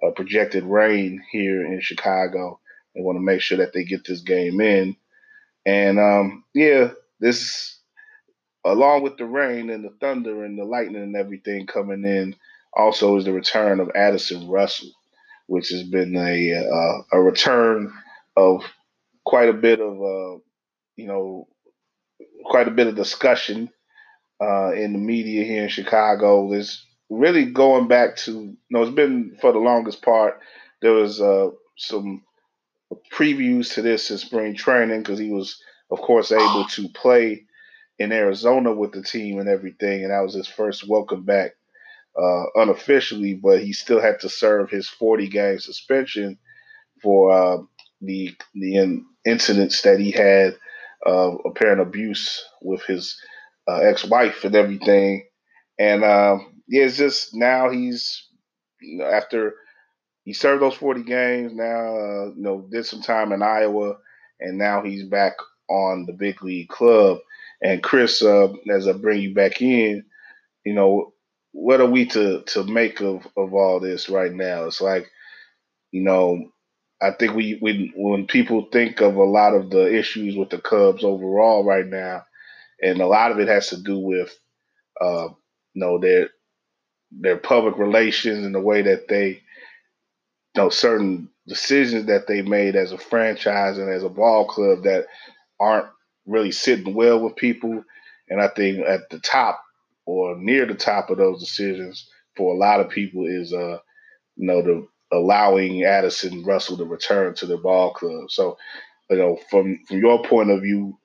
[0.07, 2.59] a projected rain here in Chicago.
[2.95, 4.95] They want to make sure that they get this game in.
[5.65, 7.79] And um, yeah, this
[8.65, 12.35] along with the rain and the thunder and the lightning and everything coming in,
[12.73, 14.91] also is the return of Addison Russell,
[15.47, 17.91] which has been a uh, a return
[18.35, 18.63] of
[19.25, 20.39] quite a bit of uh,
[20.95, 21.47] you know
[22.45, 23.69] quite a bit of discussion
[24.41, 26.51] uh, in the media here in Chicago.
[26.53, 30.39] Is really going back to you know it's been for the longest part.
[30.81, 32.23] There was uh, some
[33.13, 37.45] previews to this in spring training because he was of course able to play
[37.99, 41.51] in Arizona with the team and everything, and that was his first welcome back
[42.19, 43.35] uh, unofficially.
[43.35, 46.39] But he still had to serve his 40 game suspension
[47.01, 47.57] for uh,
[48.01, 50.57] the the in, incidents that he had
[51.05, 53.19] of uh, apparent abuse with his
[53.71, 55.25] uh, ex wife and everything.
[55.79, 58.27] And um, yeah, it's just now he's
[58.81, 59.55] you know, after
[60.23, 61.53] he served those 40 games.
[61.53, 63.95] Now uh, you know did some time in Iowa,
[64.39, 65.33] and now he's back
[65.69, 67.19] on the big league club.
[67.61, 70.03] And Chris, uh, as I bring you back in,
[70.65, 71.13] you know,
[71.53, 74.65] what are we to to make of of all this right now?
[74.65, 75.09] It's like,
[75.91, 76.51] you know,
[77.01, 80.59] I think we when when people think of a lot of the issues with the
[80.59, 82.23] Cubs overall right now,
[82.81, 84.33] and a lot of it has to do with,
[85.01, 85.29] uh,
[85.73, 86.29] you know, their
[87.11, 89.37] their public relations and the way that they, you
[90.57, 95.07] know, certain decisions that they made as a franchise and as a ball club that
[95.61, 95.87] aren't
[96.27, 97.83] really sitting well with people.
[98.29, 99.63] And I think at the top
[100.07, 103.79] or near the top of those decisions for a lot of people is uh
[104.37, 108.31] you know the allowing Addison Russell to return to the ball club.
[108.31, 108.57] So
[109.09, 110.97] you know from from your point of view,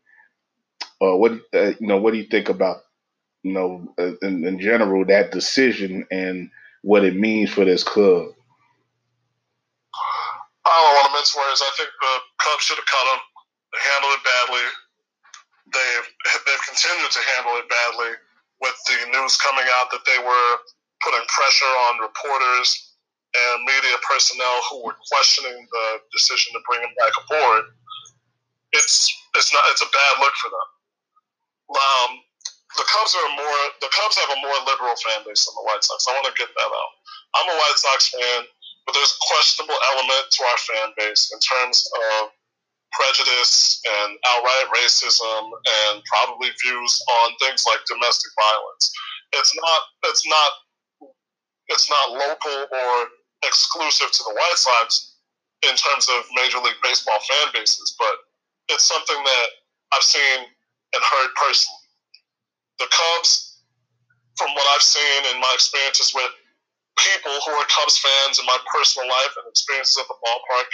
[1.01, 2.79] uh, what uh, you know what do you think about
[3.43, 6.51] you know uh, in, in general that decision and
[6.83, 8.33] what it means for this club?
[10.67, 11.63] I don't want to mince words.
[11.63, 13.21] I think the Cubs should have cut him.
[13.73, 14.67] They handled it badly
[15.73, 16.09] they've
[16.47, 18.13] they've continued to handle it badly
[18.63, 20.51] with the news coming out that they were
[21.03, 22.95] putting pressure on reporters
[23.35, 27.65] and media personnel who were questioning the decision to bring him back aboard.
[28.73, 30.69] It's it's not it's a bad look for them.
[31.71, 32.23] Um,
[32.77, 35.83] the Cubs are more the Cubs have a more liberal fan base than the White
[35.83, 36.07] Sox.
[36.07, 36.93] I want to get that out.
[37.35, 38.45] I'm a White Sox fan,
[38.85, 42.31] but there's a questionable element to our fan base in terms of
[42.93, 45.51] prejudice and outright racism
[45.91, 48.85] and probably views on things like domestic violence.
[49.33, 49.81] It's not
[50.13, 50.51] it's not
[51.69, 52.95] it's not local or
[53.45, 55.17] exclusive to the White Sox
[55.65, 58.15] in terms of Major League Baseball fan bases, but
[58.69, 59.49] it's something that
[59.93, 60.47] I've seen
[60.97, 61.85] and heard personally.
[62.81, 63.61] The Cubs,
[64.41, 66.33] from what I've seen in my experiences with
[66.97, 70.69] people who are Cubs fans in my personal life and experiences at the ballpark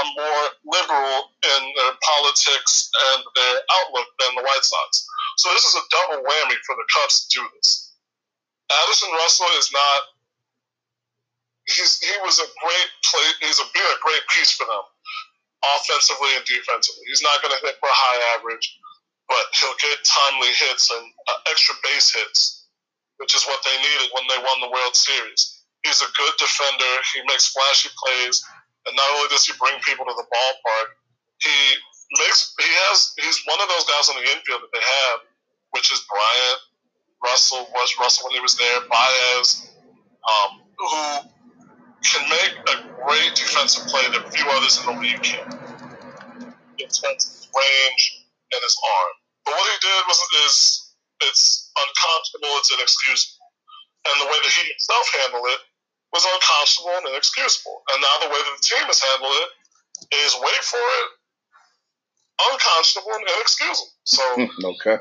[0.00, 5.04] are more liberal in their politics and their outlook than the White Sox.
[5.36, 7.92] So this is a double whammy for the Cubs to do this.
[8.68, 10.00] Addison Russell is not.
[11.68, 13.28] He's he was a great play.
[13.44, 14.84] He's a, been a great piece for them,
[15.76, 17.04] offensively and defensively.
[17.08, 18.64] He's not going to hit for a high average,
[19.28, 22.68] but he'll get timely hits and uh, extra base hits,
[23.18, 25.62] which is what they needed when they won the World Series.
[25.84, 26.92] He's a good defender.
[27.14, 28.42] He makes flashy plays,
[28.88, 30.88] and not only does he bring people to the ballpark,
[31.44, 31.56] he
[32.24, 35.18] makes he has he's one of those guys on the infield that they have,
[35.70, 36.60] which is Bryant,
[37.24, 39.70] Russell was Russell when he was there, Baez,
[40.26, 41.30] um, who
[42.04, 45.46] can make a great defensive play that few others in the league can.
[46.78, 49.17] Defensive range and his arm.
[49.48, 50.52] But what he did was is
[51.24, 53.48] it's unconscionable, it's inexcusable.
[54.04, 55.60] And the way that he himself handled it
[56.12, 57.80] was unconscionable and inexcusable.
[57.88, 59.50] And now the way that the team has handled it
[60.20, 61.08] is wait for it,
[62.52, 63.92] unconscionable and inexcusable.
[64.04, 64.24] So
[64.76, 65.00] okay.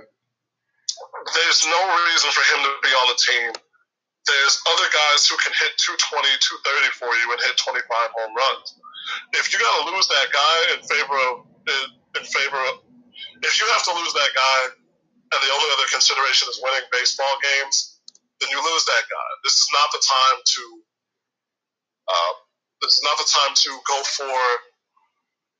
[1.36, 3.51] There's no reason for him to be on the team.
[3.51, 7.83] There's other guys who can hit 220, 230 for you and hit 25
[8.15, 8.79] home runs.
[9.36, 11.36] If you got to lose that guy in favor of
[12.15, 12.87] in favor of
[13.43, 14.60] if you have to lose that guy
[15.34, 17.99] and the only other consideration is winning baseball games,
[18.39, 19.30] then you lose that guy.
[19.43, 20.63] This is not the time to
[22.08, 22.34] uh,
[22.82, 24.38] this is not the time to go for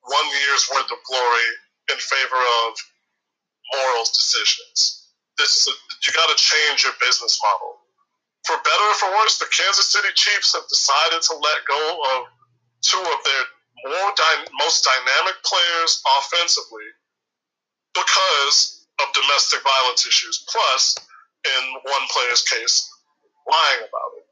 [0.08, 1.50] one year's worth of glory
[1.92, 2.72] in favor of
[3.76, 5.12] morals decisions.
[5.38, 5.74] This is a,
[6.08, 7.78] you got to change your business model.
[8.46, 11.82] For better or for worse, the Kansas City Chiefs have decided to let go
[12.16, 12.20] of
[12.82, 13.46] two of their
[13.92, 14.12] more
[14.60, 16.88] most dynamic players offensively
[17.98, 20.46] because of domestic violence issues.
[20.50, 20.98] Plus,
[21.46, 22.90] in one player's case,
[23.50, 24.26] lying about it.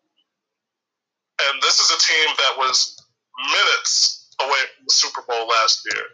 [1.49, 2.97] And this is a team that was
[3.51, 6.05] minutes away from the Super Bowl last year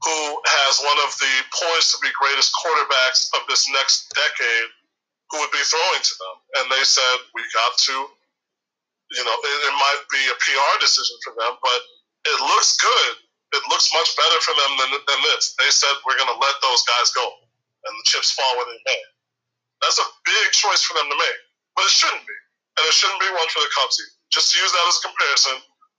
[0.00, 4.70] who has one of the poised to be greatest quarterbacks of this next decade
[5.28, 6.36] who would be throwing to them.
[6.60, 7.96] And they said, we got to,
[9.12, 11.80] you know, it, it might be a PR decision for them, but
[12.32, 13.14] it looks good.
[13.50, 15.58] It looks much better for them than, than this.
[15.58, 18.80] They said, we're going to let those guys go and the chips fall where they
[18.86, 19.00] may.
[19.82, 21.40] That's a big choice for them to make,
[21.74, 22.38] but it shouldn't be.
[22.78, 24.14] And it shouldn't be one for the Cubs either.
[24.30, 25.56] Just to use that as a comparison,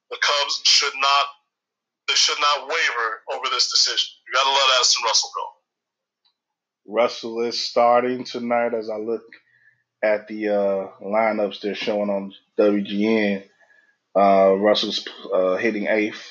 [0.10, 1.26] the Cubs should not
[2.08, 4.10] they should not waver over this decision.
[4.28, 5.46] You got to let Addison Russell go.
[6.94, 9.24] Russell is starting tonight as I look
[10.04, 13.48] at the uh, lineups they're showing on WGN.
[14.16, 16.22] Uh, Russell's uh, hitting eighth,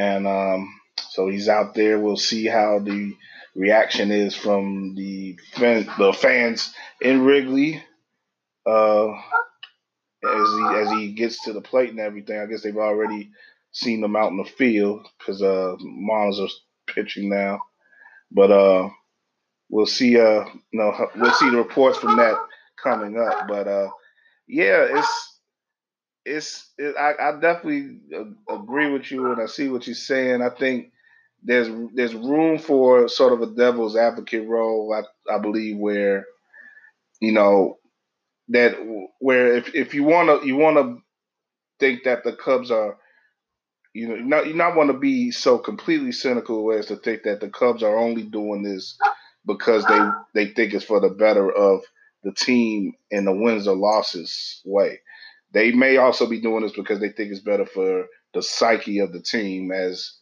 [0.00, 2.00] and um, so he's out there.
[2.00, 3.14] We'll see how the
[3.54, 7.82] reaction is from the fan, the fans in Wrigley
[8.66, 12.38] uh, as he as he gets to the plate and everything.
[12.38, 13.30] I guess they've already
[13.72, 17.60] seen them out in the field because uh, Marlins are pitching now.
[18.32, 18.88] But uh,
[19.68, 20.18] we'll see.
[20.18, 22.38] Uh, we'll see the reports from that
[22.82, 23.48] coming up.
[23.48, 23.90] But uh,
[24.48, 25.29] yeah, it's
[26.36, 26.70] it's.
[26.78, 27.98] It, I, I definitely
[28.48, 30.42] agree with you, and I see what you're saying.
[30.42, 30.92] I think
[31.42, 34.94] there's there's room for sort of a devil's advocate role.
[34.94, 36.26] I I believe where
[37.20, 37.78] you know
[38.48, 38.76] that
[39.20, 40.98] where if if you want to you want to
[41.78, 42.98] think that the Cubs are
[43.94, 47.40] you know, not you not want to be so completely cynical as to think that
[47.40, 48.96] the Cubs are only doing this
[49.46, 50.00] because they
[50.34, 51.80] they think it's for the better of
[52.22, 55.00] the team in the wins or losses way.
[55.52, 59.12] They may also be doing this because they think it's better for the psyche of
[59.12, 60.12] the team, as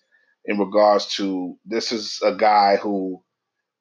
[0.44, 3.22] in regards to this is a guy who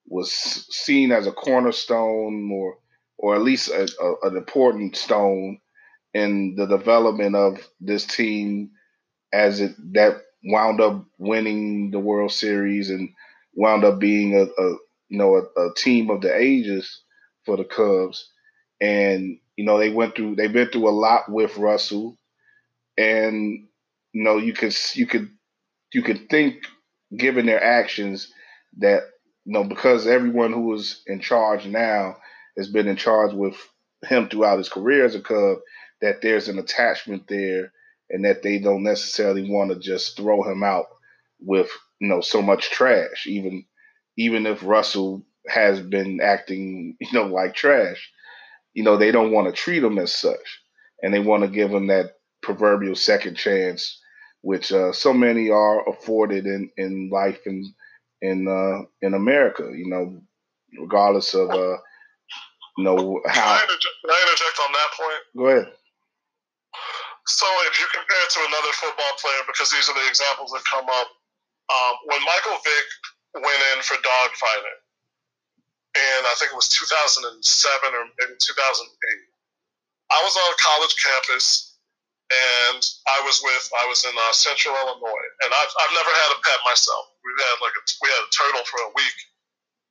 [0.08, 2.78] was seen as a cornerstone or
[3.18, 5.60] or at least a, a, an important stone
[6.14, 8.72] in the development of this team
[9.34, 13.10] as it that wound up winning the World Series and
[13.54, 14.70] wound up being a, a
[15.10, 17.02] you know a, a, team of the ages
[17.46, 18.30] for the Cubs.
[18.80, 22.18] And you know they went through they've been through a lot with Russell,
[22.98, 23.68] and
[24.14, 25.30] you know you could you could
[25.94, 26.64] you could think
[27.16, 28.32] given their actions
[28.78, 29.04] that
[29.46, 32.18] you know because everyone who is in charge now
[32.58, 33.56] has been in charge with
[34.06, 35.58] him throughout his career as a Cub
[36.02, 37.72] that there's an attachment there
[38.10, 40.86] and that they don't necessarily want to just throw him out
[41.40, 43.66] with you know so much trash even
[44.18, 48.12] even if Russell has been acting you know like trash
[48.78, 50.62] you know they don't want to treat them as such
[51.02, 52.12] and they want to give them that
[52.44, 54.00] proverbial second chance
[54.42, 57.74] which uh, so many are afforded in in life in
[58.22, 60.22] in uh, in America you know
[60.80, 61.78] regardless of uh
[62.78, 65.22] you know how can I, interject, can I interject on that point?
[65.34, 65.68] Go ahead.
[67.26, 70.64] So if you compare it to another football player, because these are the examples that
[70.70, 71.10] come up,
[71.74, 72.88] um, when Michael Vick
[73.42, 74.80] went in for dogfighting,
[75.98, 78.88] and I think it was 2007 or maybe 2008,
[80.08, 81.76] I was on a college campus,
[82.32, 86.32] and I was with I was in uh, Central Illinois, and I've, I've never had
[86.36, 87.12] a pet myself.
[87.24, 89.18] We had like a, we had a turtle for a week.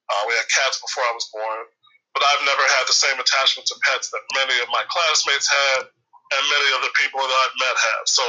[0.08, 1.64] Uh, we had cats before I was born,
[2.14, 5.88] but I've never had the same attachment to pets that many of my classmates had
[5.88, 8.04] and many of the people that I've met have.
[8.06, 8.22] So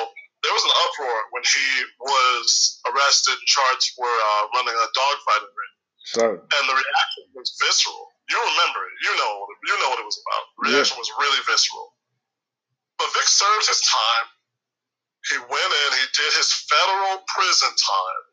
[0.44, 1.68] there was an uproar when he
[2.00, 5.77] was arrested and charged for uh, running a dogfighting ring.
[6.08, 8.08] So, and the reaction was visceral.
[8.32, 8.96] You remember it.
[9.04, 9.34] You know.
[9.68, 10.44] You know what it was about.
[10.56, 11.04] The reaction yeah.
[11.04, 11.92] was really visceral.
[12.96, 14.28] But Vick served his time.
[15.28, 15.90] He went in.
[16.00, 18.24] He did his federal prison time,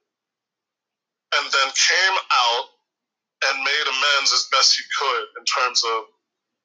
[1.41, 2.67] and then came out
[3.51, 6.07] and made amends as best he could in terms of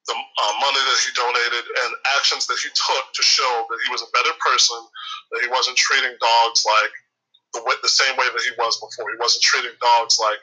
[0.06, 3.90] the uh, money that he donated and actions that he took to show that he
[3.92, 4.78] was a better person,
[5.34, 6.94] that he wasn't treating dogs like
[7.52, 9.10] the, the same way that he was before.
[9.10, 10.38] He wasn't treating dogs like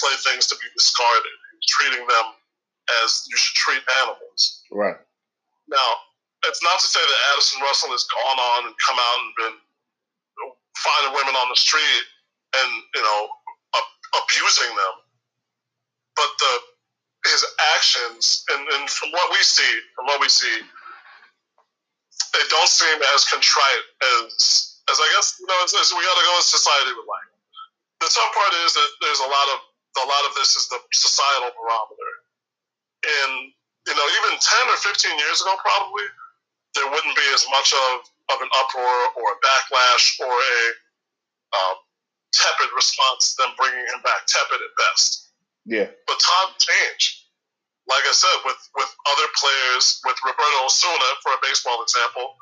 [0.00, 1.36] playthings to be discarded.
[1.66, 2.26] Treating them
[3.02, 4.62] as you should treat animals.
[4.70, 4.96] Right.
[5.66, 5.88] Now,
[6.46, 9.56] it's not to say that Addison Russell has gone on and come out and been
[10.78, 12.04] finding women on the street
[12.60, 13.20] and you know
[14.22, 14.94] abusing them,
[16.14, 16.52] but the
[17.26, 17.42] his
[17.74, 19.66] actions, and, and from what we see,
[19.98, 20.62] from what we see,
[22.32, 23.84] they don't seem as contrite
[24.22, 27.10] as as I guess you know as, as we got to go as society would
[27.10, 27.28] like.
[27.98, 29.58] The tough part is that there's a lot of
[30.00, 32.12] a lot of this is the societal barometer,
[33.04, 33.32] and
[33.88, 36.06] you know even ten or fifteen years ago probably
[36.76, 40.58] there wouldn't be as much of of an uproar or a backlash or a
[41.56, 41.76] um,
[42.32, 45.30] tepid response than bringing him back, tepid at best.
[45.64, 45.88] Yeah.
[46.06, 47.26] But time changed.
[47.86, 52.34] Like I said, with, with other players, with Roberto Osuna, for a baseball example,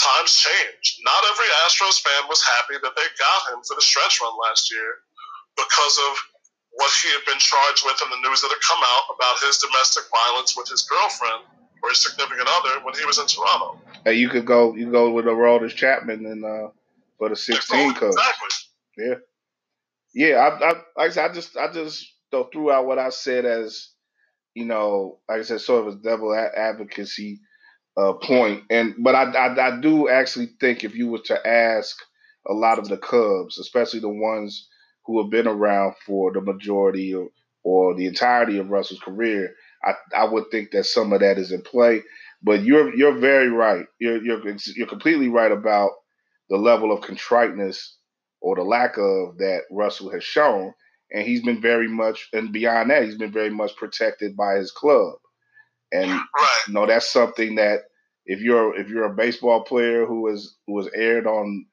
[0.00, 1.04] times changed.
[1.04, 4.72] Not every Astros fan was happy that they got him for the stretch run last
[4.72, 5.04] year
[5.60, 6.12] because of
[6.78, 9.58] what he had been charged with and the news that had come out about his
[9.58, 11.42] domestic violence with his girlfriend
[11.82, 13.82] or his significant other when he was in Toronto.
[14.06, 16.70] Hey, you could go you go with Aroldis Chapman and uh,
[17.18, 18.14] for the sixteen Cubs.
[18.14, 18.50] Exactly.
[18.96, 19.14] Yeah.
[20.14, 23.44] Yeah, I, I, like I said, I just, I just threw out what I said
[23.44, 23.90] as,
[24.54, 27.40] you know, like I said, sort of a devil advocacy
[27.96, 31.94] uh, point, and but I, I, I do actually think if you were to ask
[32.48, 34.68] a lot of the Cubs, especially the ones
[35.08, 37.28] who have been around for the majority of,
[37.64, 41.50] or the entirety of Russell's career, I, I would think that some of that is
[41.50, 42.02] in play.
[42.42, 43.86] But you're you're very right.
[43.98, 45.90] You're you're you're completely right about
[46.50, 47.96] the level of contriteness
[48.40, 50.74] or the lack of that Russell has shown
[51.10, 54.70] and he's been very much and beyond that he's been very much protected by his
[54.70, 55.14] club
[55.92, 56.62] and right.
[56.66, 57.80] you know that's something that
[58.26, 61.66] if you're if you're a baseball player who was who was erred on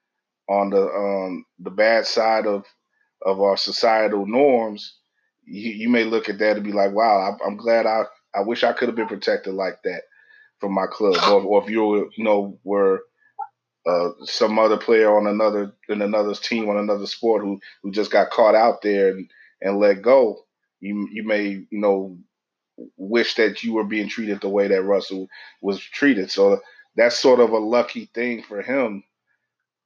[0.50, 2.66] on the um the bad side of
[3.24, 4.96] of our societal norms
[5.46, 8.04] you, you may look at that and be like wow I'm, I'm glad I
[8.34, 10.04] I wish I could have been protected like that
[10.60, 13.04] from my club or, or if you you know were
[13.86, 18.12] uh, some other player on another in another team on another sport who who just
[18.12, 19.30] got caught out there and,
[19.62, 20.44] and let go,
[20.80, 22.18] you you may you know
[22.98, 25.28] wish that you were being treated the way that Russell
[25.62, 26.32] was treated.
[26.32, 26.62] So
[26.96, 29.04] that's sort of a lucky thing for him.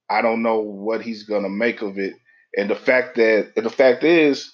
[0.08, 2.14] I don't know what he's gonna make of it,
[2.56, 4.52] and the fact that and the fact is,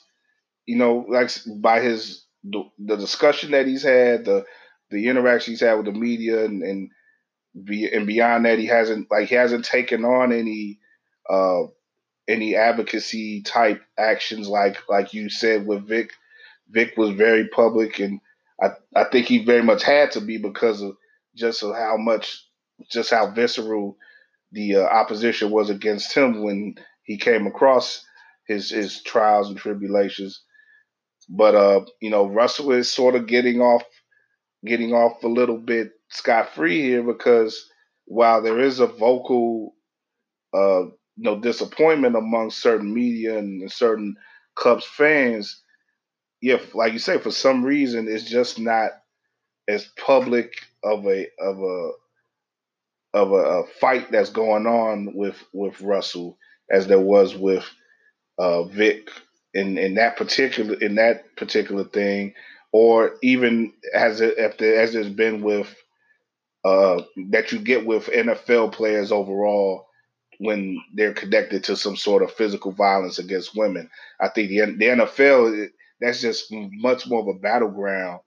[0.67, 1.31] you know, like
[1.61, 4.45] by his the, the discussion that he's had, the
[4.91, 6.91] the interaction he's had with the media, and, and
[7.65, 10.79] be, and beyond that, he hasn't like he hasn't taken on any
[11.29, 11.63] uh,
[12.29, 16.13] any advocacy type actions like like you said with Vick.
[16.69, 18.21] Vick was very public, and
[18.63, 20.97] I I think he very much had to be because of
[21.35, 22.45] just of how much
[22.91, 23.97] just how visceral
[24.53, 26.77] the uh, opposition was against him when
[27.07, 28.05] he came across
[28.47, 30.43] his his trials and tribulations.
[31.29, 33.85] But uh, you know, Russell is sort of getting off
[34.65, 37.69] getting off a little bit scot free here because
[38.07, 39.75] while there is a vocal,
[40.55, 44.17] uh, you know, disappointment among certain media and certain
[44.57, 45.63] Cubs fans,
[46.43, 48.91] if like you say, for some reason, it's just not
[49.69, 50.53] as public
[50.85, 51.91] of a of a
[53.15, 56.39] of a, a fight that's going on with with Russell
[56.71, 57.65] as there was with
[58.39, 59.11] uh, Vick
[59.55, 62.35] in in that particular in that particular thing,
[62.73, 65.75] or even as it, as there's been with
[66.65, 69.87] uh, that you get with NFL players overall
[70.39, 73.89] when they're connected to some sort of physical violence against women.
[74.21, 75.69] I think the, the NFL
[76.01, 78.21] that's just much more of a battleground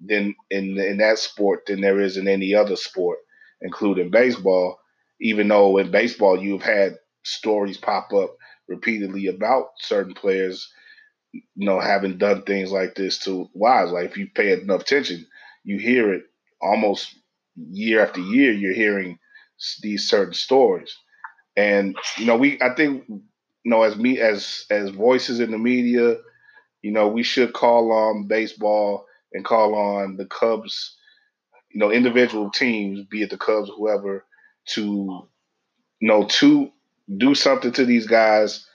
[0.00, 3.18] than in in that sport than there is in any other sport,
[3.60, 4.78] including baseball.
[5.20, 6.98] even though in baseball you've had
[7.28, 8.36] stories pop up
[8.68, 10.72] repeatedly about certain players,
[11.32, 13.92] you know, having done things like this to wives.
[13.92, 15.26] Like if you pay enough attention,
[15.64, 16.24] you hear it
[16.60, 17.14] almost
[17.56, 18.52] year after year.
[18.52, 19.18] You're hearing
[19.82, 20.96] these certain stories,
[21.56, 23.22] and you know, we I think you
[23.64, 26.16] know as me as as voices in the media,
[26.82, 30.96] you know, we should call on baseball and call on the Cubs,
[31.70, 34.24] you know, individual teams, be it the Cubs, whoever,
[34.70, 35.28] to
[36.00, 36.70] you know to
[37.16, 38.66] do something to these guys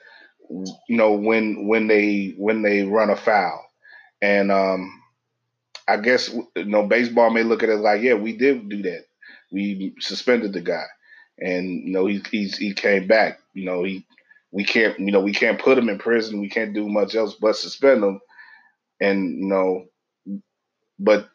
[0.50, 3.66] you know when when they when they run a foul
[4.22, 5.02] and um
[5.88, 9.06] i guess you know baseball may look at it like yeah we did do that.
[9.52, 10.86] We suspended the guy.
[11.40, 13.40] And you know he he's, he came back.
[13.54, 14.06] You know he
[14.52, 16.42] we can't you know we can't put him in prison.
[16.42, 18.20] We can't do much else but suspend him.
[19.00, 19.86] And you know
[21.00, 21.30] but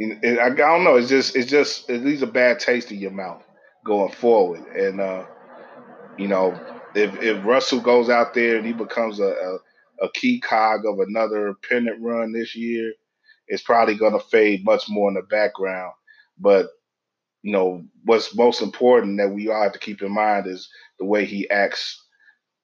[0.00, 0.96] I don't know.
[0.96, 3.42] It's just it's just it leaves a bad taste in your mouth
[3.84, 4.60] going forward.
[4.68, 5.26] And uh
[6.16, 6.60] you know,
[6.94, 10.98] if if Russell goes out there and he becomes a, a, a key cog of
[11.00, 12.92] another pennant run this year,
[13.48, 15.92] it's probably going to fade much more in the background.
[16.38, 16.68] But
[17.42, 21.06] you know, what's most important that we all have to keep in mind is the
[21.06, 22.02] way he acts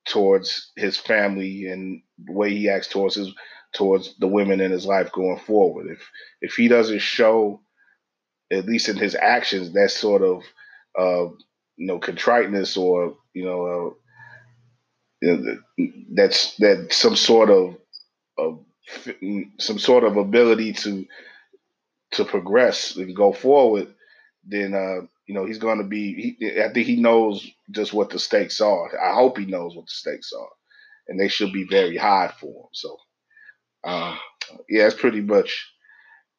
[0.07, 3.33] towards his family and the way he acts towards his
[3.73, 5.87] towards the women in his life going forward.
[5.91, 7.61] If if he doesn't show,
[8.51, 10.43] at least in his actions, that sort of
[10.99, 11.33] uh,
[11.77, 13.97] you know contriteness or you know,
[15.22, 15.37] uh,
[16.14, 17.77] that's that some sort of,
[18.39, 18.64] of
[19.59, 21.07] some sort of ability to
[22.12, 23.95] to progress and go forward,
[24.43, 26.37] then uh, you know he's going to be.
[26.39, 28.91] He, I think he knows just what the stakes are.
[28.99, 30.49] I hope he knows what the stakes are,
[31.09, 32.68] and they should be very high for him.
[32.72, 32.97] So,
[33.85, 34.18] um,
[34.68, 35.70] yeah, it's pretty much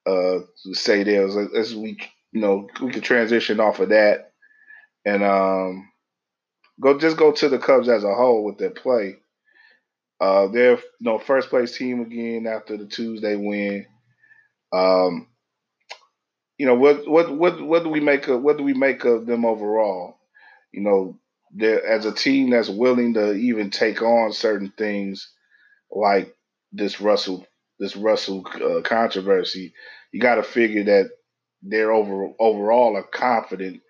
[0.07, 1.27] uh, to say there.
[1.27, 1.99] As, as we,
[2.31, 4.31] you know, we can transition off of that,
[5.07, 5.89] and um,
[6.81, 9.15] go just go to the Cubs as a whole with their play.
[10.19, 13.85] Uh, they're you know first place team again after the Tuesday win.
[14.73, 15.27] Um,
[16.57, 19.25] you know what what what what do we make of what do we make of
[19.25, 20.17] them overall?
[20.73, 21.19] You know,
[21.63, 25.31] as a team that's willing to even take on certain things
[25.89, 26.35] like
[26.73, 27.47] this Russell
[27.79, 29.73] this Russell uh, controversy.
[30.11, 31.11] You got to figure that
[31.61, 33.81] they're over overall are confident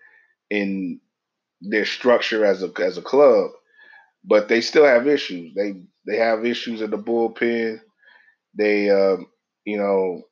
[0.50, 1.00] in
[1.60, 3.50] their structure as a as a club,
[4.24, 5.54] but they still have issues.
[5.54, 5.74] They
[6.06, 7.80] they have issues in the bullpen.
[8.56, 9.26] They um,
[9.64, 10.22] you know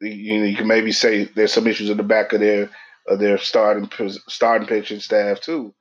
[0.00, 2.70] you know you can maybe say there's some issues in the back of their
[3.08, 3.90] of their starting
[4.28, 5.74] starting pitching staff too.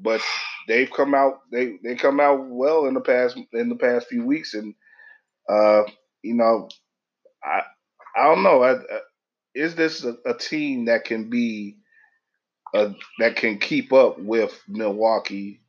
[0.00, 0.22] But
[0.68, 4.24] they've come out they they come out well in the past in the past few
[4.24, 4.74] weeks and
[5.48, 5.82] uh
[6.22, 6.68] you know
[7.44, 7.62] I
[8.16, 9.00] I don't know I, I,
[9.54, 11.78] is this a, a team that can be
[12.74, 15.60] uh, that can keep up with Milwaukee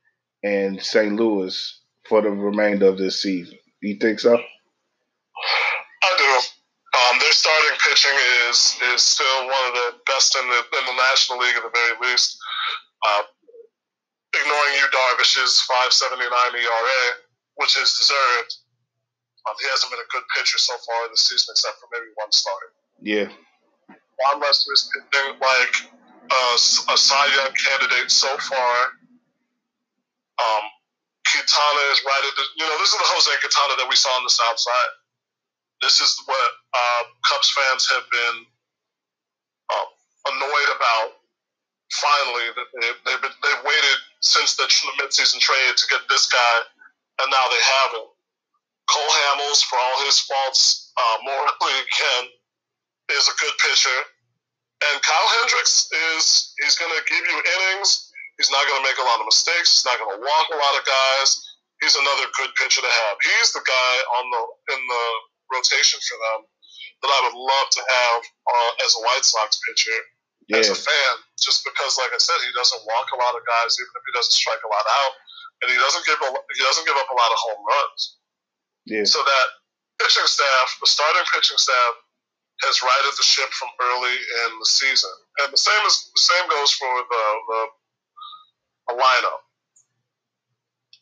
[0.43, 1.15] and St.
[1.15, 3.57] Louis for the remainder of this season.
[3.81, 4.35] Do you think so?
[4.35, 6.31] I do.
[6.97, 8.17] Um, their starting pitching
[8.49, 11.69] is is still one of the best in the in the National League at the
[11.69, 12.37] very least.
[13.05, 13.23] Uh,
[14.33, 17.01] ignoring you, Darvish's 5.79 ERA,
[17.55, 18.51] which is deserved.
[19.47, 22.31] Um, he hasn't been a good pitcher so far this season, except for maybe one
[22.31, 22.73] start.
[22.99, 23.29] Yeah.
[23.87, 25.75] Jon Lester is pitching like
[26.31, 28.75] a, a Cy Young candidate so far.
[30.37, 30.63] Um,
[31.27, 34.11] Quintana is right at the, you know, this is the Jose Quintana that we saw
[34.15, 34.93] on the South Side.
[35.81, 38.37] This is what uh, Cubs fans have been
[39.73, 39.87] uh,
[40.33, 41.19] annoyed about.
[41.87, 44.67] Finally, that they, they've been, they've waited since the
[44.99, 46.55] midseason trade to get this guy,
[47.23, 48.07] and now they have him.
[48.91, 52.25] Cole Hamels, for all his faults, uh, morally again,
[53.15, 53.99] is a good pitcher.
[54.77, 58.13] And Kyle Hendricks is he's going to give you innings.
[58.37, 59.73] He's not going to make a lot of mistakes.
[59.73, 61.29] He's not going to walk a lot of guys.
[61.81, 63.15] He's another good pitcher to have.
[63.21, 64.41] He's the guy on the
[64.77, 65.05] in the
[65.49, 66.39] rotation for them
[67.01, 69.97] that I would love to have uh, as a White Sox pitcher
[70.49, 70.61] yeah.
[70.61, 73.77] as a fan, just because, like I said, he doesn't walk a lot of guys,
[73.77, 75.13] even if he doesn't strike a lot out,
[75.61, 78.01] and he doesn't give a, he doesn't give up a lot of home runs.
[78.89, 79.05] Yeah.
[79.05, 79.47] So that
[80.01, 81.93] pitching staff, the starting pitching staff,
[82.65, 86.45] has righted the ship from early in the season, and the same is the same
[86.49, 87.59] goes for the the,
[88.89, 89.41] the lineup.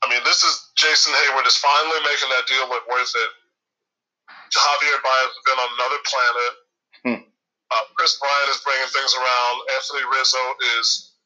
[0.03, 3.31] I mean, this is Jason Heyward is finally making that deal look worth it.
[4.53, 6.53] Javier Baez has been on another planet.
[7.03, 7.21] Hmm.
[7.73, 9.55] Uh, Kris Bryant is bringing things around.
[9.73, 10.43] Anthony Rizzo
[10.77, 11.17] is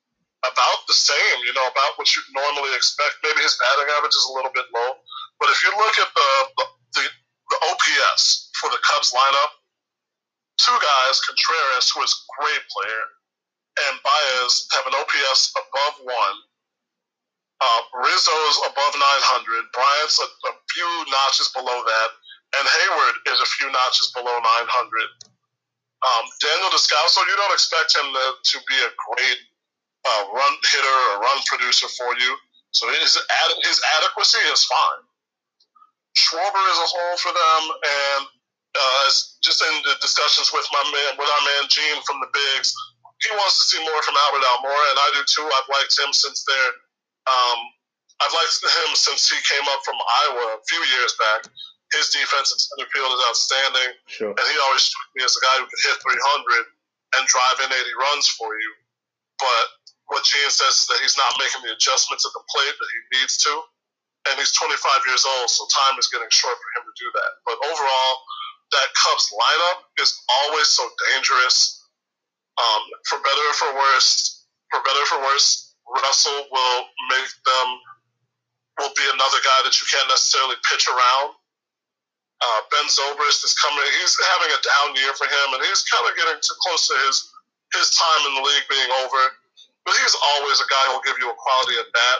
[0.48, 3.20] about the same, you know, about what you'd normally expect.
[3.24, 4.96] Maybe his batting average is a little bit low,
[5.40, 6.66] but if you look at the the,
[6.96, 7.04] the,
[7.52, 9.59] the OPS for the Cubs lineup,
[10.60, 13.04] two guys, Contreras, who is a great player,
[13.88, 16.38] and Baez have an OPS above one.
[17.60, 19.76] Uh, Rizzo's above 900.
[19.76, 22.10] Bryant's a, a few notches below that,
[22.60, 24.48] and Heyward is a few notches below 900.
[26.00, 29.40] Um, Daniel Descalso, you don't expect him to, to be a great
[30.08, 32.32] uh, run hitter or run producer for you.
[32.72, 35.04] So his ad- his adequacy is fine.
[36.16, 38.22] Schwarber is a hole for them, and
[38.76, 39.08] uh,
[39.42, 42.74] just in the discussions with my man, with our man Gene from the Bigs,
[43.20, 45.44] he wants to see more from Albert Almora, and I do too.
[45.44, 46.72] I've liked him since there.
[47.28, 47.60] Um,
[48.24, 51.48] I've liked him since he came up from Iowa a few years back.
[51.92, 54.34] His defense in center field is outstanding, sure.
[54.38, 57.74] and he always struck me as a guy who could hit 300 and drive in
[57.74, 58.72] 80 runs for you.
[59.42, 59.66] But
[60.14, 63.00] what Gene says is that he's not making the adjustments at the plate that he
[63.18, 63.54] needs to,
[64.30, 67.32] and he's 25 years old, so time is getting short for him to do that.
[67.48, 68.14] But overall,
[68.72, 71.82] that Cubs lineup is always so dangerous.
[72.60, 77.68] Um, for better or for worse, for better or for worse, Russell will make them
[78.80, 81.36] will be another guy that you can't necessarily pitch around.
[82.40, 83.84] Uh, ben Zobrist is coming.
[84.00, 86.96] He's having a down year for him, and he's kind of getting too close to
[87.08, 87.28] his
[87.76, 89.22] his time in the league being over.
[89.84, 92.20] But he's always a guy who will give you a quality at bat.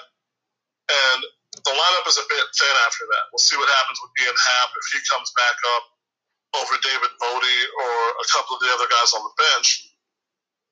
[0.90, 1.20] And
[1.64, 3.24] the lineup is a bit thin after that.
[3.32, 5.84] We'll see what happens with Ian Happ if he comes back up
[6.56, 9.90] over David Bote or a couple of the other guys on the bench.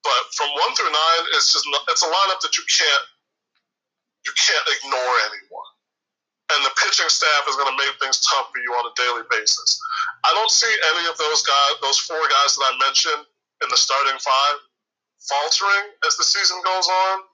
[0.02, 3.06] But from one through nine, it's just it's a lineup that you can't
[4.26, 5.72] you can't ignore anyone.
[6.48, 9.28] And the pitching staff is going to make things tough for you on a daily
[9.28, 9.80] basis.
[10.24, 13.28] I don't see any of those guys, those four guys that I mentioned
[13.64, 14.56] in the starting five,
[15.28, 17.28] faltering as the season goes on.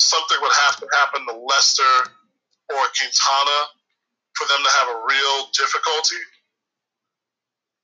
[0.00, 1.94] Something would have to happen to Lester
[2.72, 3.58] or Quintana
[4.32, 6.22] for them to have a real difficulty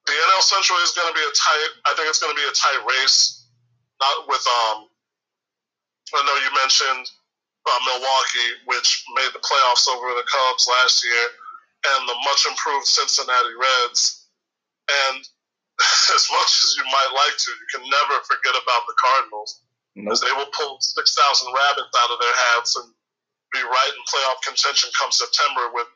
[0.06, 1.70] the NL Central is going to be a tight.
[1.88, 3.48] I think it's going to be a tight race.
[4.00, 4.88] Not with um.
[6.12, 7.08] I know you mentioned
[7.64, 11.24] uh, Milwaukee, which made the playoffs over the Cubs last year,
[11.96, 14.28] and the much improved Cincinnati Reds.
[14.84, 15.24] And
[16.14, 19.64] as much as you might like to, you can never forget about the Cardinals,
[19.96, 20.28] because nope.
[20.28, 22.92] they will pull six thousand rabbits out of their hats and
[23.56, 25.88] be right in playoff contention come September with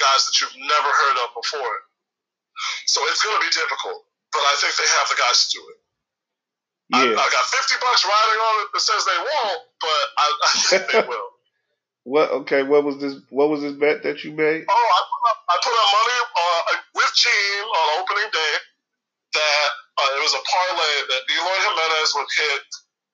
[0.00, 1.91] guys that you've never heard of before.
[2.86, 5.62] So it's going to be difficult, but I think they have the guys to do
[5.72, 5.78] it.
[6.92, 7.16] Yeah.
[7.16, 10.50] I, I got 50 bucks riding on it that says they won't, but I, I
[10.68, 11.30] think they will.
[12.02, 12.34] What?
[12.42, 12.66] Okay.
[12.66, 13.14] What was this?
[13.30, 14.66] What was this bet that you made?
[14.66, 16.62] Oh, I put up, I put up money uh,
[16.98, 18.54] with Gene on opening day
[19.38, 19.68] that
[20.02, 22.62] uh, it was a parlay that Eloy Jimenez would hit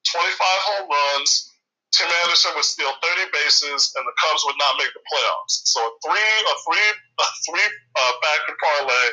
[0.09, 0.41] 25
[0.72, 1.53] home runs,
[1.93, 5.68] Tim Anderson would steal 30 bases, and the Cubs would not make the playoffs.
[5.68, 6.89] So a three, a three,
[7.20, 9.07] a three uh, backer parlay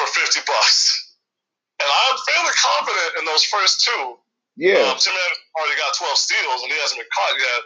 [0.00, 1.12] for 50 bucks.
[1.80, 4.16] And I'm fairly confident in those first two.
[4.56, 4.88] Yeah.
[4.88, 5.12] Um, Tim
[5.56, 7.62] already got 12 steals and he hasn't been caught yet.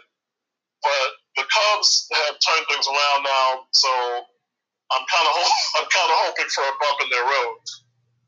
[0.83, 5.35] But the Cubs have turned things around now, so I'm kind of
[5.81, 7.59] I'm kind of hoping for a bump in their road.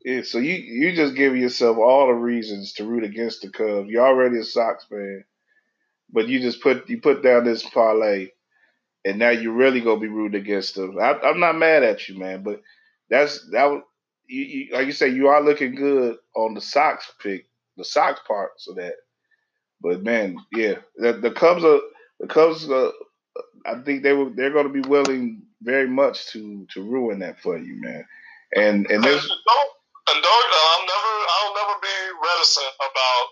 [0.03, 3.89] Yeah, so you you just give yourself all the reasons to root against the Cubs.
[3.89, 5.23] You're already a Sox fan,
[6.11, 8.29] but you just put you put down this parlay,
[9.05, 10.97] and now you're really gonna be rooting against them.
[10.99, 12.61] I, I'm not mad at you, man, but
[13.09, 13.83] that's that
[14.27, 17.47] you, you, like you say, you are looking good on the Sox pick,
[17.77, 18.95] the Sox parts of that.
[19.81, 21.79] But man, yeah, the, the Cubs are
[22.19, 22.69] the Cubs.
[22.69, 22.91] Are,
[23.65, 27.39] I think they were they're going to be willing very much to to ruin that
[27.39, 28.05] for you, man.
[28.55, 33.25] And and there's and don't I'll never I'll never be reticent about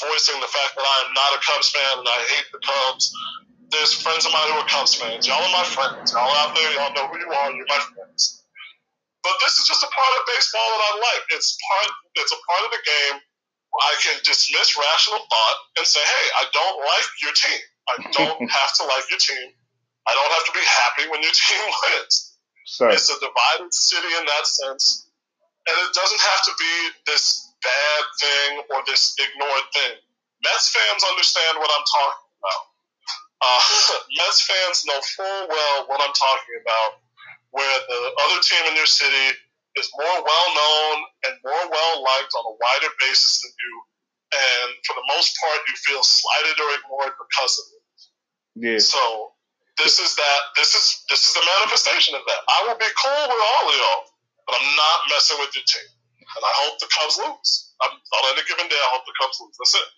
[0.00, 3.12] voicing the fact that I am not a Cubs fan and I hate the Cubs.
[3.70, 5.26] There's friends of mine who are Cubs fans.
[5.26, 6.12] Y'all are my friends.
[6.12, 7.52] Y'all out there, y'all know who you are.
[7.52, 8.01] You're my friends.
[9.22, 11.22] But this is just a part of baseball that I like.
[11.38, 11.90] It's part.
[12.18, 13.16] It's a part of the game.
[13.72, 17.62] I can dismiss rational thought and say, "Hey, I don't like your team.
[17.88, 19.54] I don't have to like your team.
[20.06, 22.34] I don't have to be happy when your team wins."
[22.66, 22.94] Sorry.
[22.94, 25.06] It's a divided city in that sense,
[25.66, 26.74] and it doesn't have to be
[27.06, 30.02] this bad thing or this ignored thing.
[30.42, 32.62] Mets fans understand what I'm talking about.
[33.38, 33.62] Uh,
[34.18, 37.01] Mets fans know full well what I'm talking about
[37.52, 39.36] where the other team in your city
[39.76, 40.96] is more well known
[41.28, 43.74] and more well liked on a wider basis than you,
[44.32, 47.82] and for the most part, you feel slighted or ignored because of it.
[48.54, 48.80] Yeah.
[48.80, 49.32] So
[49.78, 50.40] this is that.
[50.56, 52.40] This is this is the manifestation of that.
[52.48, 54.04] I will be cool with all of y'all,
[54.48, 55.88] but I'm not messing with your team,
[56.20, 57.72] and I hope the Cubs lose.
[57.80, 59.56] I'm, on any given day, I hope the Cubs lose.
[59.60, 59.88] That's it.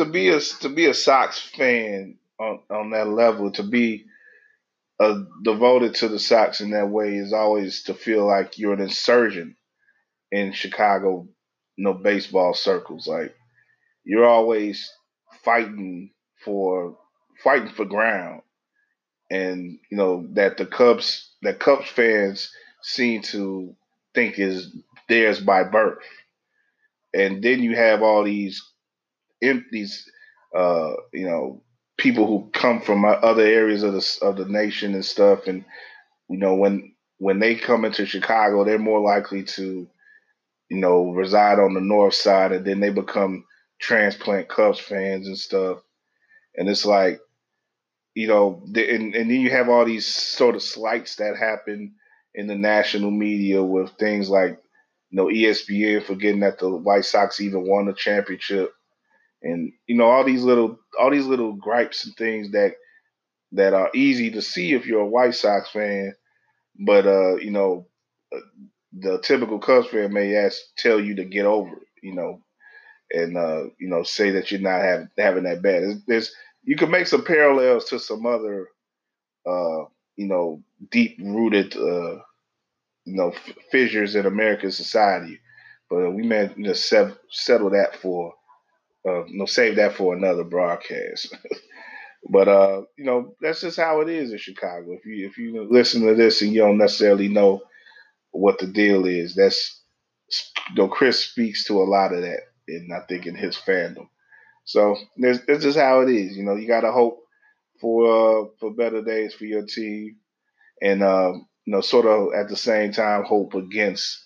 [0.00, 4.04] To be a to be a Sox fan on on that level, to be
[5.00, 8.80] uh, devoted to the Sox in that way is always to feel like you're an
[8.80, 9.56] insurgent
[10.32, 11.28] in Chicago,
[11.76, 13.06] you know, baseball circles.
[13.06, 13.34] Like
[14.04, 14.90] you're always
[15.44, 16.10] fighting
[16.44, 16.98] for
[17.44, 18.42] fighting for ground,
[19.30, 22.50] and you know that the Cubs that Cubs fans
[22.82, 23.74] seem to
[24.14, 24.74] think is
[25.08, 26.02] theirs by birth,
[27.14, 28.62] and then you have all these
[29.40, 30.10] these
[30.56, 31.62] uh, you know
[31.98, 35.64] people who come from other areas of the of the nation and stuff, and
[36.28, 39.88] you know when when they come into Chicago, they're more likely to
[40.70, 43.44] you know reside on the north side, and then they become
[43.80, 45.78] transplant Cubs fans and stuff,
[46.56, 47.20] and it's like
[48.18, 51.94] you know, and, and then you have all these sort of slights that happen
[52.34, 54.58] in the national media with things like,
[55.10, 58.72] you know, ESPN forgetting that the White Sox even won a championship,
[59.42, 62.74] and you know all these little all these little gripes and things that
[63.52, 66.14] that are easy to see if you're a White Sox fan,
[66.80, 67.86] but uh, you know,
[68.34, 68.40] uh,
[68.92, 72.42] the typical Cubs fan may ask tell you to get over it, you know,
[73.12, 75.82] and uh, you know say that you're not having having that bad.
[75.82, 76.32] There's, there's
[76.64, 78.68] you can make some parallels to some other,
[79.46, 79.84] uh,
[80.16, 82.16] you know, deep rooted, uh,
[83.04, 85.40] you know, f- fissures in American society.
[85.90, 86.88] But we may just
[87.30, 88.34] settle that for,
[89.08, 91.34] uh, know, save that for another broadcast.
[92.30, 94.92] but uh, you know, that's just how it is in Chicago.
[94.92, 97.62] If you if you listen to this and you don't necessarily know
[98.30, 99.78] what the deal is, that's
[100.74, 104.08] know, Chris speaks to a lot of that, and I think in his fandom.
[104.64, 106.36] So this, is how it is.
[106.36, 107.20] You know, you got to hope
[107.80, 110.16] for uh, for better days for your team,
[110.82, 114.24] and um, you know, sort of at the same time hope against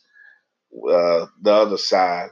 [0.74, 2.30] uh, the other side.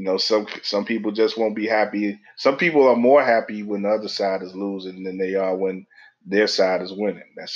[0.00, 2.16] You know, some some people just won't be happy.
[2.40, 5.84] Some people are more happy when the other side is losing than they are when
[6.24, 7.28] their side is winning.
[7.36, 7.52] That's,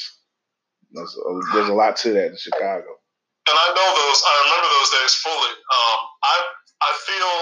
[0.92, 1.16] that's
[1.56, 3.00] there's a lot to that in Chicago.
[3.48, 4.20] And I know those.
[4.20, 5.54] I remember those days fully.
[5.56, 6.36] Um, I
[6.84, 7.32] I feel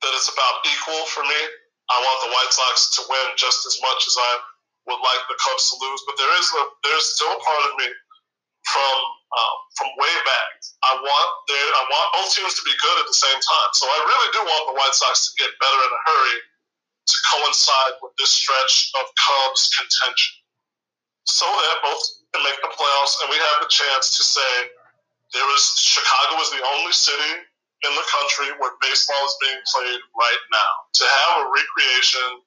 [0.00, 1.40] that it's about equal for me.
[1.92, 4.32] I want the White Sox to win just as much as I
[4.88, 6.00] would like the Cubs to lose.
[6.08, 7.88] But there is a, there's still a part of me
[8.64, 8.96] from
[9.36, 10.48] um, from way back.
[10.84, 13.70] I want there I want both teams to be good at the same time.
[13.76, 16.38] So I really do want the White Sox to get better in a hurry
[17.06, 20.32] to coincide with this stretch of Cubs contention,
[21.28, 24.52] so that both can make the playoffs and we have the chance to say
[25.32, 27.32] there is Chicago is the only city
[27.84, 30.72] in the country where baseball is being played right now.
[30.96, 32.40] To have a recreation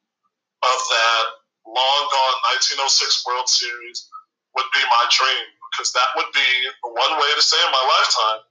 [0.65, 1.23] of that
[1.69, 2.35] long gone
[2.81, 4.09] 1906 World Series
[4.57, 6.49] would be my dream because that would be
[6.83, 8.41] the one way to say in my lifetime,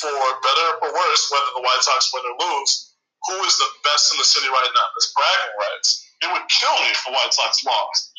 [0.00, 2.94] for better or worse, whether the White Sox win or lose,
[3.28, 4.88] who is the best in the city right now?
[4.96, 6.04] It's bragging rights.
[6.24, 8.12] It would kill me if the White Sox lost,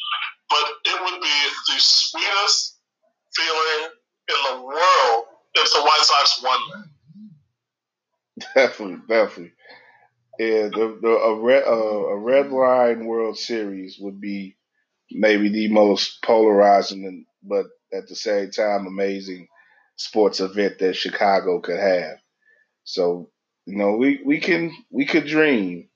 [0.49, 1.37] but it would be
[1.73, 2.77] the sweetest
[3.33, 3.81] feeling
[4.29, 5.19] in the world
[5.55, 6.59] if the White Sox won
[8.53, 9.53] Definitely, definitely.
[10.37, 14.57] Yeah, the, the a red uh, a red line World Series would be
[15.09, 19.47] maybe the most polarizing, but at the same time, amazing
[19.97, 22.17] sports event that Chicago could have.
[22.83, 23.31] So,
[23.65, 25.89] you know, we we can we could dream.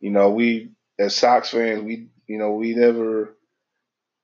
[0.00, 3.36] You know, we as Sox fans, we you know we never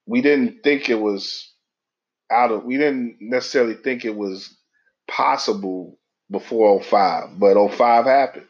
[0.06, 1.52] we didn't think it was
[2.30, 4.56] out of we didn't necessarily think it was
[5.08, 5.98] possible
[6.30, 8.46] before 05, but 05 happened.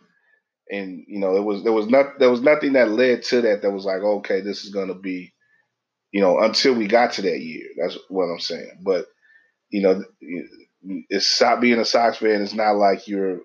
[0.71, 3.63] And you know, it was there was not there was nothing that led to that
[3.63, 5.33] that was like, okay, this is gonna be,
[6.13, 7.67] you know, until we got to that year.
[7.81, 8.79] That's what I'm saying.
[8.83, 9.07] But
[9.71, 10.05] you know,
[11.09, 12.43] it's being a Sox fan.
[12.43, 13.41] It's not like you're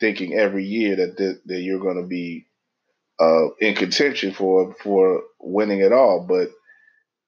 [0.00, 2.46] thinking every year that that, that you're going to be
[3.20, 6.26] uh, in contention for for winning at all.
[6.28, 6.50] But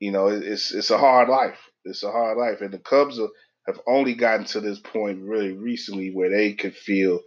[0.00, 1.58] you know, it's it's a hard life.
[1.84, 3.28] It's a hard life, and the Cubs are
[3.66, 7.20] have only gotten to this point really recently where they can feel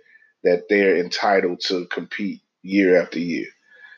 [0.43, 3.47] that they're entitled to compete year after year.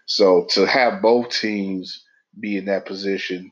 [0.06, 2.04] So to have both teams
[2.40, 3.52] be in that position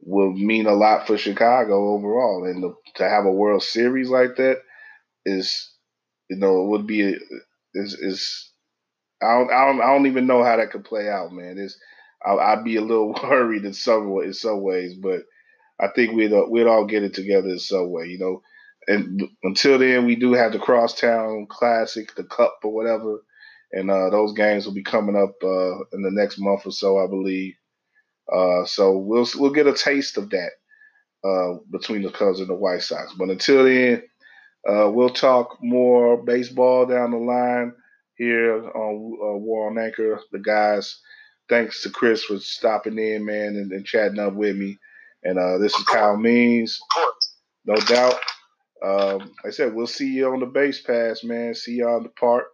[0.00, 4.36] will mean a lot for Chicago overall, and the, to have a World Series like
[4.36, 4.58] that
[5.24, 5.72] is,
[6.30, 7.16] you know, it would be
[7.74, 8.50] is is
[9.22, 11.58] I don't, I don't I don't even know how that could play out, man.
[11.58, 11.78] Is
[12.24, 15.22] I'd be a little worried in some in some ways, but
[15.80, 18.42] I think we'd uh, we'd all get it together in some way, you know.
[18.86, 23.22] And until then, we do have the Crosstown Classic, the Cup or whatever,
[23.72, 26.98] and uh, those games will be coming up uh, in the next month or so,
[26.98, 27.54] I believe.
[28.32, 30.50] Uh, so we'll we'll get a taste of that
[31.24, 33.12] uh, between the Cubs and the White Sox.
[33.18, 34.02] But until then,
[34.68, 37.72] uh, we'll talk more baseball down the line
[38.16, 40.20] here on WARR on Anchor.
[40.32, 41.00] The guys,
[41.48, 44.78] thanks to Chris for stopping in, man, and, and chatting up with me.
[45.22, 46.78] And uh, this is Kyle Means,
[47.64, 48.14] no doubt.
[48.84, 51.54] Um, like I said, we'll see you on the base pass, man.
[51.54, 52.44] See you on the park.